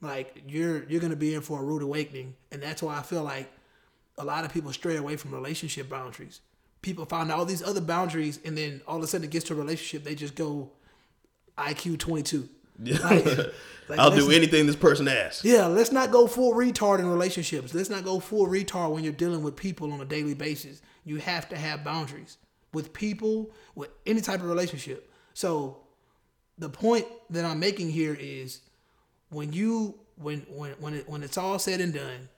[0.00, 3.22] like you're you're gonna be in for a rude awakening, and that's why I feel
[3.22, 3.50] like
[4.16, 6.40] a lot of people stray away from relationship boundaries.
[6.82, 9.54] People find all these other boundaries, and then all of a sudden it gets to
[9.54, 10.70] a relationship, they just go
[11.56, 12.48] IQ twenty two.
[12.80, 15.44] Like, like, I'll do anything this person asks.
[15.44, 17.74] yeah, let's not go full retard in relationships.
[17.74, 20.80] Let's not go full retard when you're dealing with people on a daily basis.
[21.04, 22.36] You have to have boundaries
[22.72, 25.10] with people, with any type of relationship.
[25.34, 25.78] So
[26.58, 28.60] the point that I'm making here is
[29.30, 32.28] when you when when when it, when it's all said and done,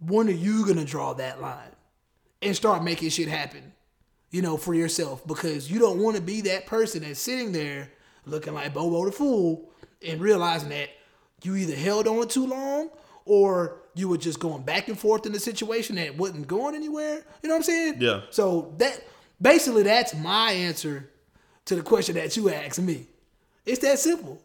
[0.00, 1.70] when are you gonna draw that line
[2.42, 3.72] and start making shit happen?
[4.30, 7.90] You know, for yourself because you don't want to be that person that's sitting there
[8.26, 9.70] looking like Bobo the fool
[10.04, 10.90] and realizing that
[11.42, 12.90] you either held on too long
[13.26, 17.24] or you were just going back and forth in a situation that wasn't going anywhere.
[17.42, 17.96] You know what I'm saying?
[18.00, 18.22] Yeah.
[18.30, 19.04] So that
[19.40, 21.08] basically that's my answer
[21.66, 23.06] to the question that you asked me.
[23.64, 24.42] It's that simple.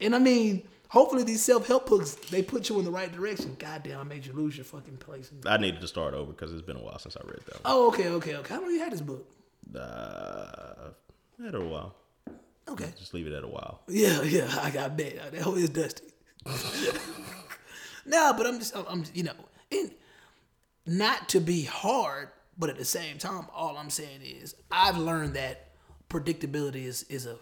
[0.00, 3.56] And I mean, hopefully these self-help books they put you in the right direction.
[3.58, 5.30] Goddamn, I made you lose your fucking place.
[5.46, 7.62] I needed to start over because it's been a while since I read that one.
[7.64, 8.54] Oh, okay, okay, okay.
[8.54, 9.26] How long you had this book?
[9.74, 10.90] Uh,
[11.42, 11.94] had a while.
[12.68, 12.92] Okay.
[12.98, 13.80] Just leave it at a while.
[13.88, 15.32] Yeah, yeah, I got bet.
[15.32, 16.04] That hoe is dusty.
[18.06, 19.32] nah, but I'm just, I'm, I'm you know,
[19.72, 19.90] and
[20.86, 25.34] not to be hard, but at the same time, all I'm saying is I've learned
[25.34, 25.72] that
[26.08, 27.36] predictability is is a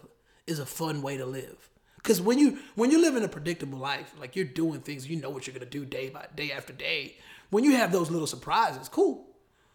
[0.47, 1.69] is a fun way to live.
[2.03, 5.29] Cause when you when you're living a predictable life, like you're doing things, you know
[5.29, 7.15] what you're gonna do day by day after day.
[7.49, 9.25] When you have those little surprises, cool.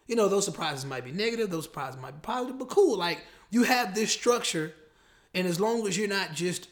[0.06, 2.96] You know, those surprises might be negative, those surprises might be positive, but cool.
[2.96, 4.74] Like you have this structure,
[5.34, 6.68] and as long as you're not just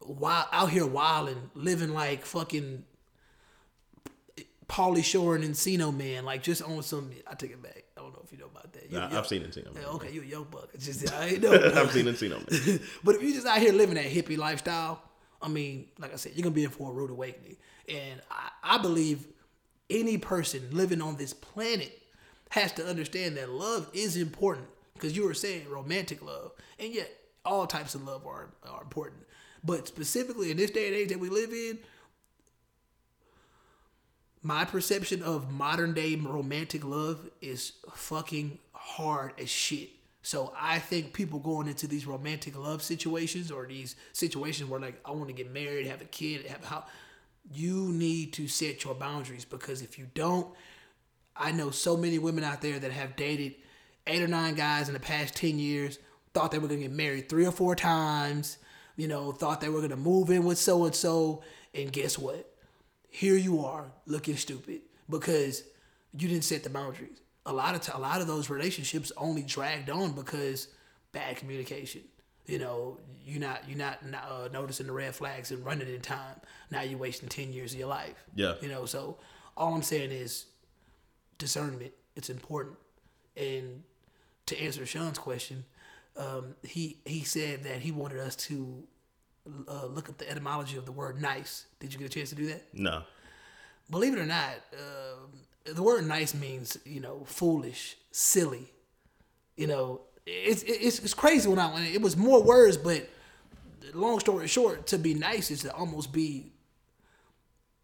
[0.00, 2.84] wild out here wilding, living like fucking
[4.68, 7.10] Pauly Shore and Encino Man, like just on some.
[7.26, 7.85] I take it back.
[8.32, 8.90] I don't know if you know about that.
[8.90, 9.74] You, you- I've seen Encino.
[9.74, 9.90] Yeah, Man.
[9.94, 10.68] okay, you a young buck.
[10.74, 11.52] It's just I ain't know.
[11.52, 12.38] I've seen Encino.
[12.50, 12.80] Man.
[13.04, 15.00] but if you just out here living that hippie lifestyle,
[15.40, 17.56] I mean, like I said, you're gonna be in for a rude awakening.
[17.88, 19.26] And I, I believe
[19.88, 22.02] any person living on this planet
[22.50, 24.66] has to understand that love is important.
[24.94, 27.10] Because you were saying romantic love, and yet
[27.44, 29.22] all types of love are are important.
[29.62, 31.78] But specifically in this day and age that we live in,
[34.42, 39.90] my perception of modern day romantic love is fucking hard as shit.
[40.22, 45.00] So I think people going into these romantic love situations or these situations where like
[45.04, 46.84] I want to get married, have a kid, have house,
[47.52, 50.48] you need to set your boundaries because if you don't,
[51.36, 53.54] I know so many women out there that have dated
[54.06, 55.98] eight or nine guys in the past 10 years,
[56.34, 58.58] thought they were to get married three or four times,
[58.96, 61.42] you know, thought they were to move in with so and so.
[61.74, 62.52] And guess what?
[63.16, 65.62] Here you are looking stupid because
[66.12, 67.18] you didn't set the boundaries.
[67.46, 70.68] A lot of t- a lot of those relationships only dragged on because
[71.12, 72.02] bad communication.
[72.44, 76.38] You know, you're not you're not uh, noticing the red flags and running in time.
[76.70, 78.22] Now you're wasting ten years of your life.
[78.34, 78.56] Yeah.
[78.60, 79.16] You know, so
[79.56, 80.44] all I'm saying is
[81.38, 81.92] discernment.
[82.16, 82.76] It's important.
[83.34, 83.82] And
[84.44, 85.64] to answer Sean's question,
[86.18, 88.84] um, he he said that he wanted us to
[89.68, 91.66] uh, look up the etymology of the word nice.
[91.80, 92.62] Did you get a chance to do that?
[92.72, 93.02] No.
[93.90, 98.72] Believe it or not, uh, the word nice means you know foolish, silly.
[99.56, 103.08] You know, it's it's it's crazy when I when it was more words, but
[103.94, 106.52] long story short, to be nice is to almost be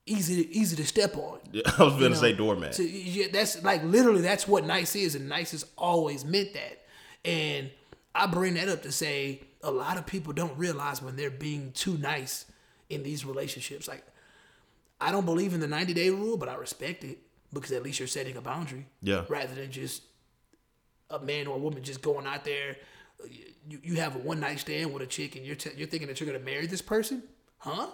[0.07, 1.39] easy easy to step on.
[1.53, 2.75] Yeah, I was gonna know, say doormat.
[2.75, 6.85] So, yeah, that's like literally that's what nice is, and nice has always meant that.
[7.25, 7.71] And
[8.15, 11.73] I bring that up to say a lot of people don't realize when they're being
[11.73, 12.47] too nice
[12.91, 13.89] in these relationships.
[13.89, 14.05] Like,
[15.01, 17.19] I don't believe in the 90 day rule, but I respect it
[17.53, 18.87] because at least you're setting a boundary.
[19.03, 19.25] Yeah.
[19.29, 20.03] Rather than just
[21.11, 22.77] a man or a woman just going out there.
[23.69, 26.09] You, you have a one night stand with a chick and you're, t- you're thinking
[26.09, 27.23] that you're going to marry this person?
[27.59, 27.87] Huh?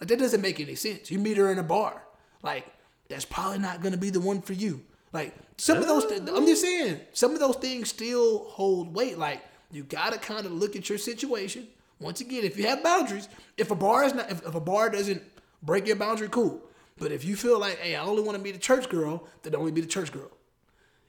[0.00, 1.10] Like, that doesn't make any sense.
[1.10, 2.02] You meet her in a bar.
[2.42, 2.66] Like,
[3.08, 4.82] that's probably not going to be the one for you.
[5.12, 9.18] Like, some of those, th- I'm just saying, some of those things still hold weight.
[9.18, 11.66] Like, you got to kind of look at your situation.
[11.98, 14.88] Once again, if you have boundaries, if a bar is not, if, if a bar
[14.90, 15.22] doesn't
[15.62, 16.62] break your boundary, cool.
[16.98, 19.54] But if you feel like, hey, I only want to meet a church girl, then
[19.54, 20.30] only be the church girl.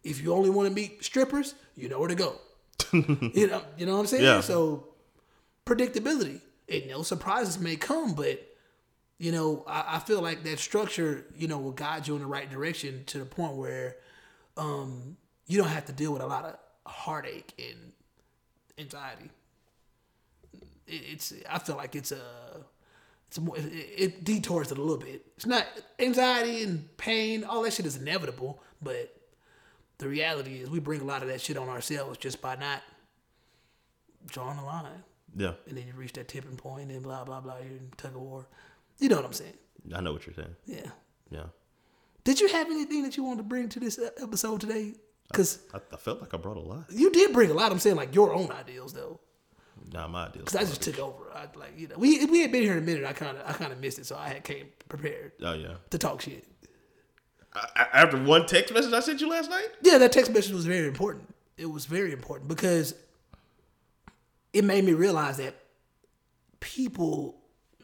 [0.03, 2.35] If you only want to meet strippers, you know where to go.
[2.93, 4.23] you know, you know what I'm saying?
[4.23, 4.41] Yeah.
[4.41, 4.87] So
[5.65, 6.41] predictability.
[6.69, 8.47] And no surprises may come, but
[9.17, 12.27] You know, I, I feel like that structure, you know, will guide you in the
[12.27, 13.97] right direction to the point where
[14.57, 16.57] um, you don't have to deal with a lot of
[16.91, 17.91] heartache and
[18.77, 19.29] anxiety.
[20.87, 22.21] It, it's I feel like it's a
[23.27, 25.25] it's more it, it detours it a little bit.
[25.35, 25.65] It's not
[25.99, 29.15] anxiety and pain, all that shit is inevitable, but
[29.97, 32.81] the reality is we bring a lot of that shit on ourselves just by not
[34.27, 35.03] drawing a line.
[35.35, 38.15] Yeah, And then you reach that tipping point and blah blah blah you're in tug
[38.15, 38.47] of war.
[38.99, 39.53] You know what I'm saying?
[39.95, 40.55] I know what you're saying.
[40.65, 40.91] Yeah.
[41.31, 41.45] Yeah,
[42.25, 44.95] Did you have anything that you wanted to bring to this episode today?
[45.31, 46.85] Because I, I felt like I brought a lot.
[46.89, 47.71] you did bring a lot.
[47.71, 49.19] I'm saying like your own ideals though.
[49.93, 50.49] Nah, my ideals.
[50.49, 51.23] Cause I just took over.
[51.33, 53.03] I like you know we we had been here in a minute.
[53.05, 55.75] I kind of I kind of missed it, so I had came prepared Oh yeah.
[55.89, 56.45] to talk shit.
[57.53, 59.67] I, I- after one text message I sent you last night.
[59.81, 61.33] Yeah, that text message was very important.
[61.57, 62.93] It was very important because
[64.53, 65.55] it made me realize that
[66.59, 67.37] people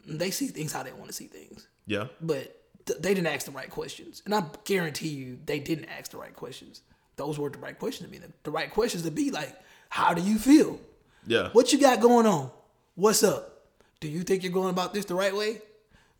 [0.06, 2.06] they see things how they want to see things, Yeah.
[2.20, 6.10] but th- they didn't ask the right questions, and I guarantee you they didn't ask
[6.12, 6.82] the right questions.
[7.18, 8.24] Those weren't the right questions to me.
[8.44, 9.54] The, right questions to be like,
[9.90, 10.80] how do you feel?
[11.26, 11.50] Yeah.
[11.50, 12.50] What you got going on?
[12.94, 13.66] What's up?
[14.00, 15.60] Do you think you're going about this the right way?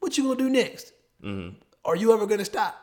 [0.00, 0.92] What you gonna do next?
[1.22, 1.54] Mm-hmm.
[1.84, 2.76] Are you ever gonna stop?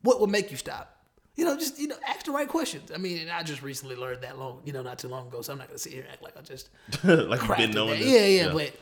[0.00, 0.96] What will make you stop?
[1.36, 2.90] You know, just you know, ask the right questions.
[2.90, 5.42] I mean, and I just recently learned that long, you know, not too long ago.
[5.42, 6.70] So I'm not gonna sit here and act like I just
[7.04, 8.08] like you've been knowing this.
[8.08, 8.72] Yeah, yeah, but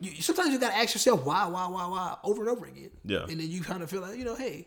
[0.00, 2.90] you, sometimes you gotta ask yourself why, why, why, why, over and over again.
[3.04, 3.24] Yeah.
[3.28, 4.66] and then you kind of feel like, you know, hey,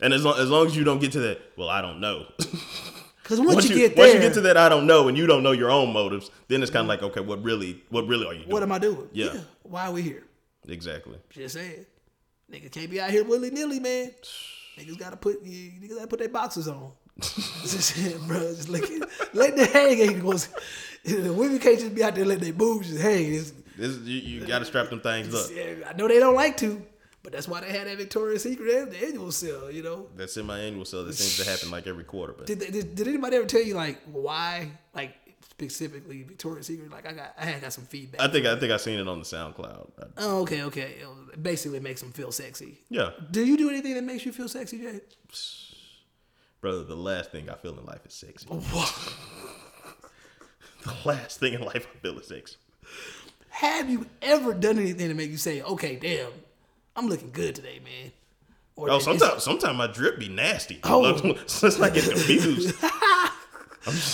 [0.00, 2.26] and as long, as long as you don't get to that, well, I don't know.
[3.28, 5.18] because once, once you, get there, once you get to that, I don't know, and
[5.18, 8.06] you don't know your own motives, then it's kind of like, okay, what really, what
[8.06, 8.50] really are you doing?
[8.50, 9.06] what am I doing?
[9.12, 9.36] Yeah.
[9.64, 10.24] why are we here?
[10.66, 11.18] Exactly.
[11.28, 11.84] Just saying.
[12.50, 14.12] Niggas can't be out here willy nilly, man.
[14.78, 16.92] Niggas gotta put niggas gotta put their boxes on.
[17.20, 18.38] just saying, bro.
[18.54, 20.20] Just at, let the hang.
[21.04, 23.34] The women can't just be out there letting their boobs just hang.
[23.34, 25.50] It's, This you, you got to strap them things up.
[25.86, 26.82] I know they don't like to,
[27.22, 29.70] but that's why they had that Victoria's Secret and the annual sale.
[29.70, 30.06] You know.
[30.16, 32.94] That's in my annual sale that seems to happen like every quarter, but Did, did
[32.94, 35.14] did anybody ever tell you like why like
[35.50, 36.90] specifically Victoria's Secret?
[36.90, 38.20] Like I got I had got some feedback.
[38.20, 39.90] I think I think I seen it on the SoundCloud.
[40.18, 40.96] Oh, okay, okay.
[41.32, 42.78] It basically makes them feel sexy.
[42.88, 45.00] yeah, Do you do anything that makes you feel sexy, Jay?
[46.60, 48.48] brother, the last thing I feel in life is sexy.
[50.84, 52.56] the last thing in life I feel is sexy.
[53.50, 56.30] Have you ever done anything to make you say, "Okay, damn,
[56.98, 58.12] I'm looking good today, man"?
[58.76, 60.80] Or Oh, sometimes sometimes my drip be nasty.
[60.84, 61.04] Oh.
[61.44, 62.74] it's like getting confused.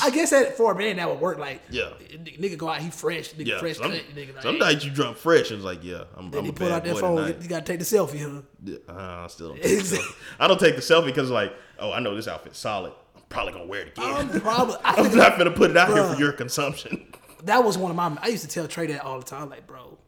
[0.03, 1.39] I guess that for a man that would work.
[1.39, 1.91] Like, Yeah.
[2.13, 4.35] nigga go out, he fresh, nigga Yeah, fresh some, cut, nigga.
[4.35, 4.61] Like, some hey.
[4.61, 6.99] nights you drunk fresh and it's like, yeah, I'm, Then I'm he pull out that
[6.99, 7.17] phone.
[7.17, 7.43] tonight.
[7.43, 8.43] You gotta take the selfie, huh?
[8.63, 9.63] Yeah, uh, I still don't.
[9.63, 10.15] Take the selfie.
[10.39, 12.93] I don't take the selfie because like, oh, I know this outfit's solid.
[13.17, 14.15] I'm probably gonna wear it again.
[14.15, 14.77] I'm probably.
[14.85, 17.13] I I'm not gonna put it out here for your consumption.
[17.45, 18.17] that was one of my.
[18.23, 19.51] I used to tell Trey that all the time.
[19.51, 19.99] Like, bro,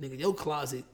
[0.00, 0.84] nigga, your closet,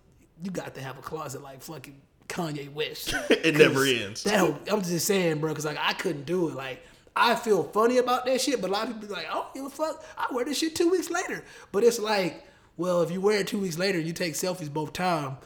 [0.43, 3.15] you got to have a closet like fucking Kanye West.
[3.31, 4.25] It never ends.
[4.25, 6.55] That whole- I'm just saying, bro, because like I couldn't do it.
[6.55, 6.85] Like
[7.15, 9.55] I feel funny about that shit, but a lot of people be like, I don't
[9.55, 10.05] give a fuck.
[10.19, 11.43] I wear this shit two weeks later.
[11.73, 12.45] But it's like,
[12.77, 15.39] well, if you wear it two weeks later and you take selfies both time,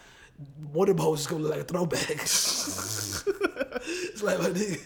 [0.72, 2.10] one of those is gonna look like a throwback.
[2.20, 3.26] it's
[4.22, 4.80] like, my nigga,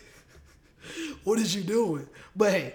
[1.25, 2.09] what is you doing?
[2.37, 2.75] But hey,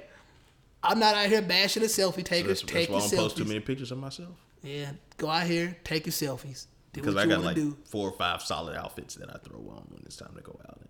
[0.82, 2.48] I'm not out here bashing the selfie takers.
[2.48, 4.30] That's, that's take why I your don't post too many pictures of myself
[4.64, 6.68] Yeah, go out here, take your selfies.
[6.94, 7.78] Because I got like do.
[7.86, 10.78] four or five solid outfits that I throw on when it's time to go out.
[10.80, 10.90] And,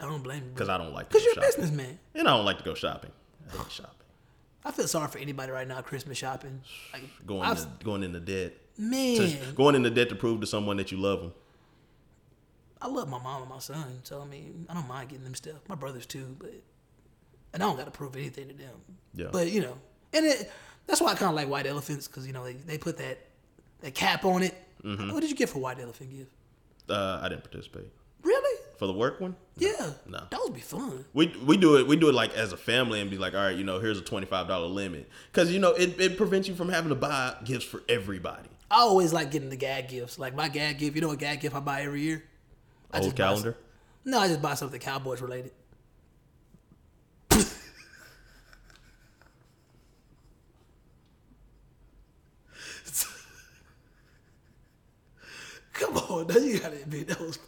[0.00, 0.50] I don't blame you.
[0.50, 1.98] Because I don't like Because you're a businessman.
[2.14, 3.10] and I don't like to go shopping.
[3.52, 3.92] I hate shopping.
[4.64, 6.60] I feel sorry for anybody right now Christmas shopping.
[6.92, 8.54] Like, Going to, going into debt.
[8.78, 11.32] man, To- going into debt to prove to someone that you love them.
[12.80, 15.34] I love my mom and my son, so I mean, I don't mind getting them
[15.34, 15.56] stuff.
[15.68, 16.52] My brothers too, but
[17.54, 18.74] and I don't got to prove anything to them.
[19.14, 19.28] Yeah.
[19.32, 19.78] But you know,
[20.12, 20.50] and it,
[20.86, 23.18] that's why I kind of like white elephants because you know they, they put that
[23.80, 24.54] that cap on it.
[24.84, 25.12] Mm-hmm.
[25.12, 26.30] What did you get for white elephant gift?
[26.88, 27.90] Uh, I didn't participate
[28.22, 28.60] Really?
[28.78, 29.34] for the work one.
[29.56, 29.92] Yeah.
[30.06, 30.20] No.
[30.30, 31.04] That would be fun.
[31.14, 33.40] We we do it we do it like as a family and be like, all
[33.40, 36.46] right, you know, here's a twenty five dollar limit because you know it, it prevents
[36.48, 38.48] you from having to buy gifts for everybody.
[38.70, 40.18] I always like getting the gag gifts.
[40.18, 42.24] Like my gag gift, you know what gag gift I buy every year?
[42.92, 43.56] I Old just buy some- calendar.
[44.04, 45.52] no, I just buy something Cowboys related.
[56.16, 57.38] Come on, now you gotta admit that was.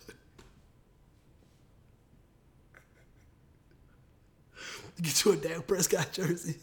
[5.00, 6.56] Get you a damn Prescott jersey.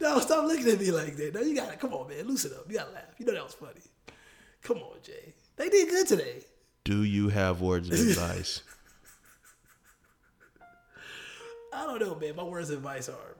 [0.00, 1.34] No, stop looking at me like that.
[1.34, 2.26] No, you gotta come on, man.
[2.26, 2.70] Loosen up.
[2.70, 3.02] You gotta laugh.
[3.18, 3.80] You know that was funny.
[4.62, 5.34] Come on, Jay.
[5.56, 6.42] They did good today.
[6.84, 8.62] Do you have words of advice?
[11.74, 12.36] I don't know, man.
[12.36, 13.36] My words of advice are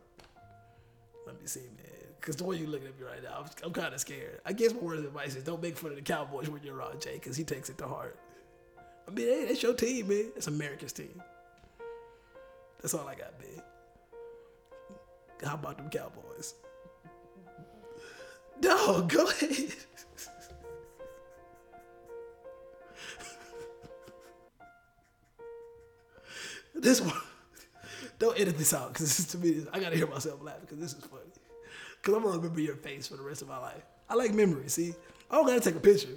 [1.27, 1.78] let me see, man.
[2.21, 4.41] Because the way you looking at me right now, I'm, I'm kind of scared.
[4.45, 6.77] I guess my word of advice is don't make fun of the Cowboys when you're
[6.77, 8.19] around Jay, because he takes it to heart.
[9.07, 10.33] I mean, hey, that's your team, man.
[10.37, 11.23] It's America's team.
[12.81, 13.63] That's all I got, man.
[15.45, 16.55] How about them Cowboys?
[18.63, 19.73] No, go ahead.
[26.75, 27.13] this one,
[28.19, 29.67] don't edit this out because this is to me.
[29.73, 31.23] I gotta hear myself laugh because this is funny.
[32.09, 33.83] Because I'm gonna remember your face for the rest of my life.
[34.09, 34.67] I like memory.
[34.69, 34.95] See,
[35.31, 36.17] I don't gotta take a picture.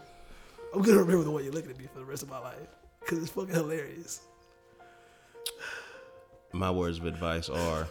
[0.73, 2.55] I'm gonna remember the way you're looking at me for the rest of my life
[3.01, 4.21] because it's fucking hilarious.
[6.53, 7.89] My words of advice are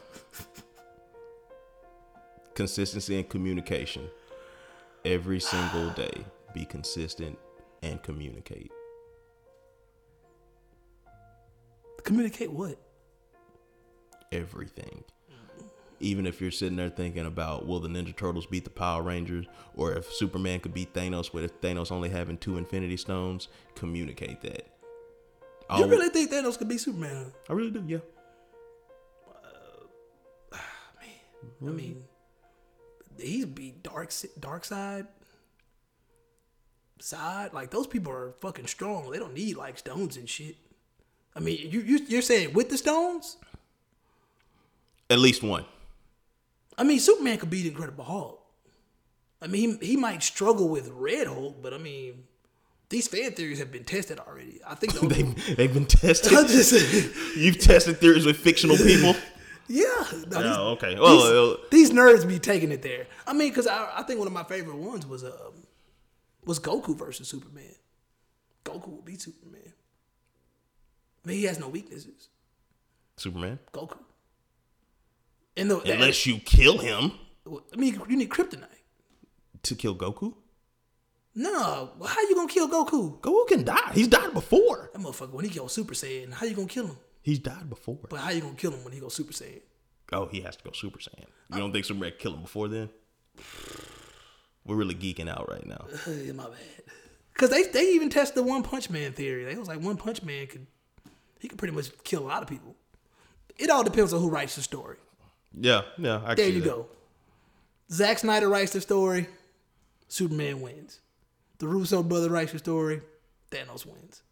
[2.54, 4.08] consistency and communication.
[5.04, 6.24] Every single day,
[6.54, 7.38] be consistent
[7.82, 8.72] and communicate.
[12.02, 12.78] Communicate what?
[14.32, 15.04] Everything.
[16.00, 19.46] Even if you're sitting there thinking about will the Ninja Turtles beat the Power Rangers,
[19.76, 24.66] or if Superman could beat Thanos with Thanos only having two Infinity Stones, communicate that.
[25.70, 27.32] You I'll- really think Thanos could be Superman?
[27.48, 27.98] I really do, yeah.
[30.52, 30.56] Uh,
[31.00, 31.68] man.
[31.68, 32.04] I mean,
[33.18, 35.06] he's beat dark dark side
[36.98, 37.52] side.
[37.52, 39.10] Like those people are fucking strong.
[39.10, 40.56] They don't need like stones and shit.
[41.36, 43.36] I mean, you, you you're saying with the stones?
[45.08, 45.64] At least one.
[46.80, 48.42] I mean, Superman could beat Incredible Hulk.
[49.42, 52.24] I mean, he, he might struggle with Red Hulk, but I mean,
[52.88, 54.60] these fan theories have been tested already.
[54.66, 56.30] I think the They've, they've been tested.
[56.32, 56.72] Just
[57.36, 59.14] You've tested theories with fictional people.
[59.68, 59.86] yeah.
[60.30, 60.98] no, these- Oh, okay.
[60.98, 63.06] Well, these, these nerds be taking it there.
[63.26, 65.66] I mean, because I, I think one of my favorite ones was um
[66.46, 67.74] was Goku versus Superman.
[68.64, 69.74] Goku would beat Superman.
[71.24, 72.30] I mean, he has no weaknesses.
[73.18, 73.58] Superman.
[73.74, 73.98] Goku.
[75.56, 77.12] And the, Unless you kill him
[77.46, 78.66] I mean, you need kryptonite.
[79.62, 80.34] to kill Goku.
[81.34, 83.20] No, how you gonna kill Goku?
[83.20, 83.92] Goku can die.
[83.94, 84.90] He's died before.
[84.92, 86.96] That motherfucker, when he goes Super Saiyan, how you gonna kill him?
[87.22, 87.98] He's died before.
[88.08, 89.60] But how you gonna kill him when he goes Super Saiyan?
[90.12, 91.26] Oh, he has to go Super Saiyan.
[91.52, 92.90] You don't think Superman killed him before then?
[94.64, 95.86] We're really geeking out right now.
[96.34, 96.58] My bad.
[97.34, 99.44] Cause they they even test the One Punch Man theory.
[99.44, 100.66] They was like One Punch Man could
[101.38, 102.76] he could pretty much kill a lot of people.
[103.56, 104.96] It all depends on who writes the story.
[105.58, 106.22] Yeah, yeah.
[106.24, 106.68] I There you that.
[106.68, 106.86] go.
[107.90, 109.28] Zack Snyder writes the story,
[110.08, 111.00] Superman wins.
[111.58, 113.02] The Russo brother writes the story,
[113.50, 114.22] Thanos wins.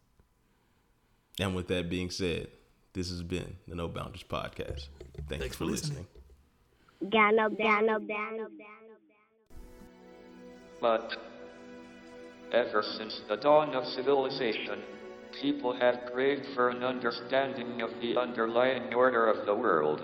[1.39, 2.47] And with that being said,
[2.93, 4.87] this has been the No Boundaries podcast.
[5.27, 6.07] Thanks, Thanks for for listening.
[10.81, 11.17] But
[12.51, 14.81] ever since the dawn of civilization,
[15.41, 20.03] people have craved for an understanding of the underlying order of the world.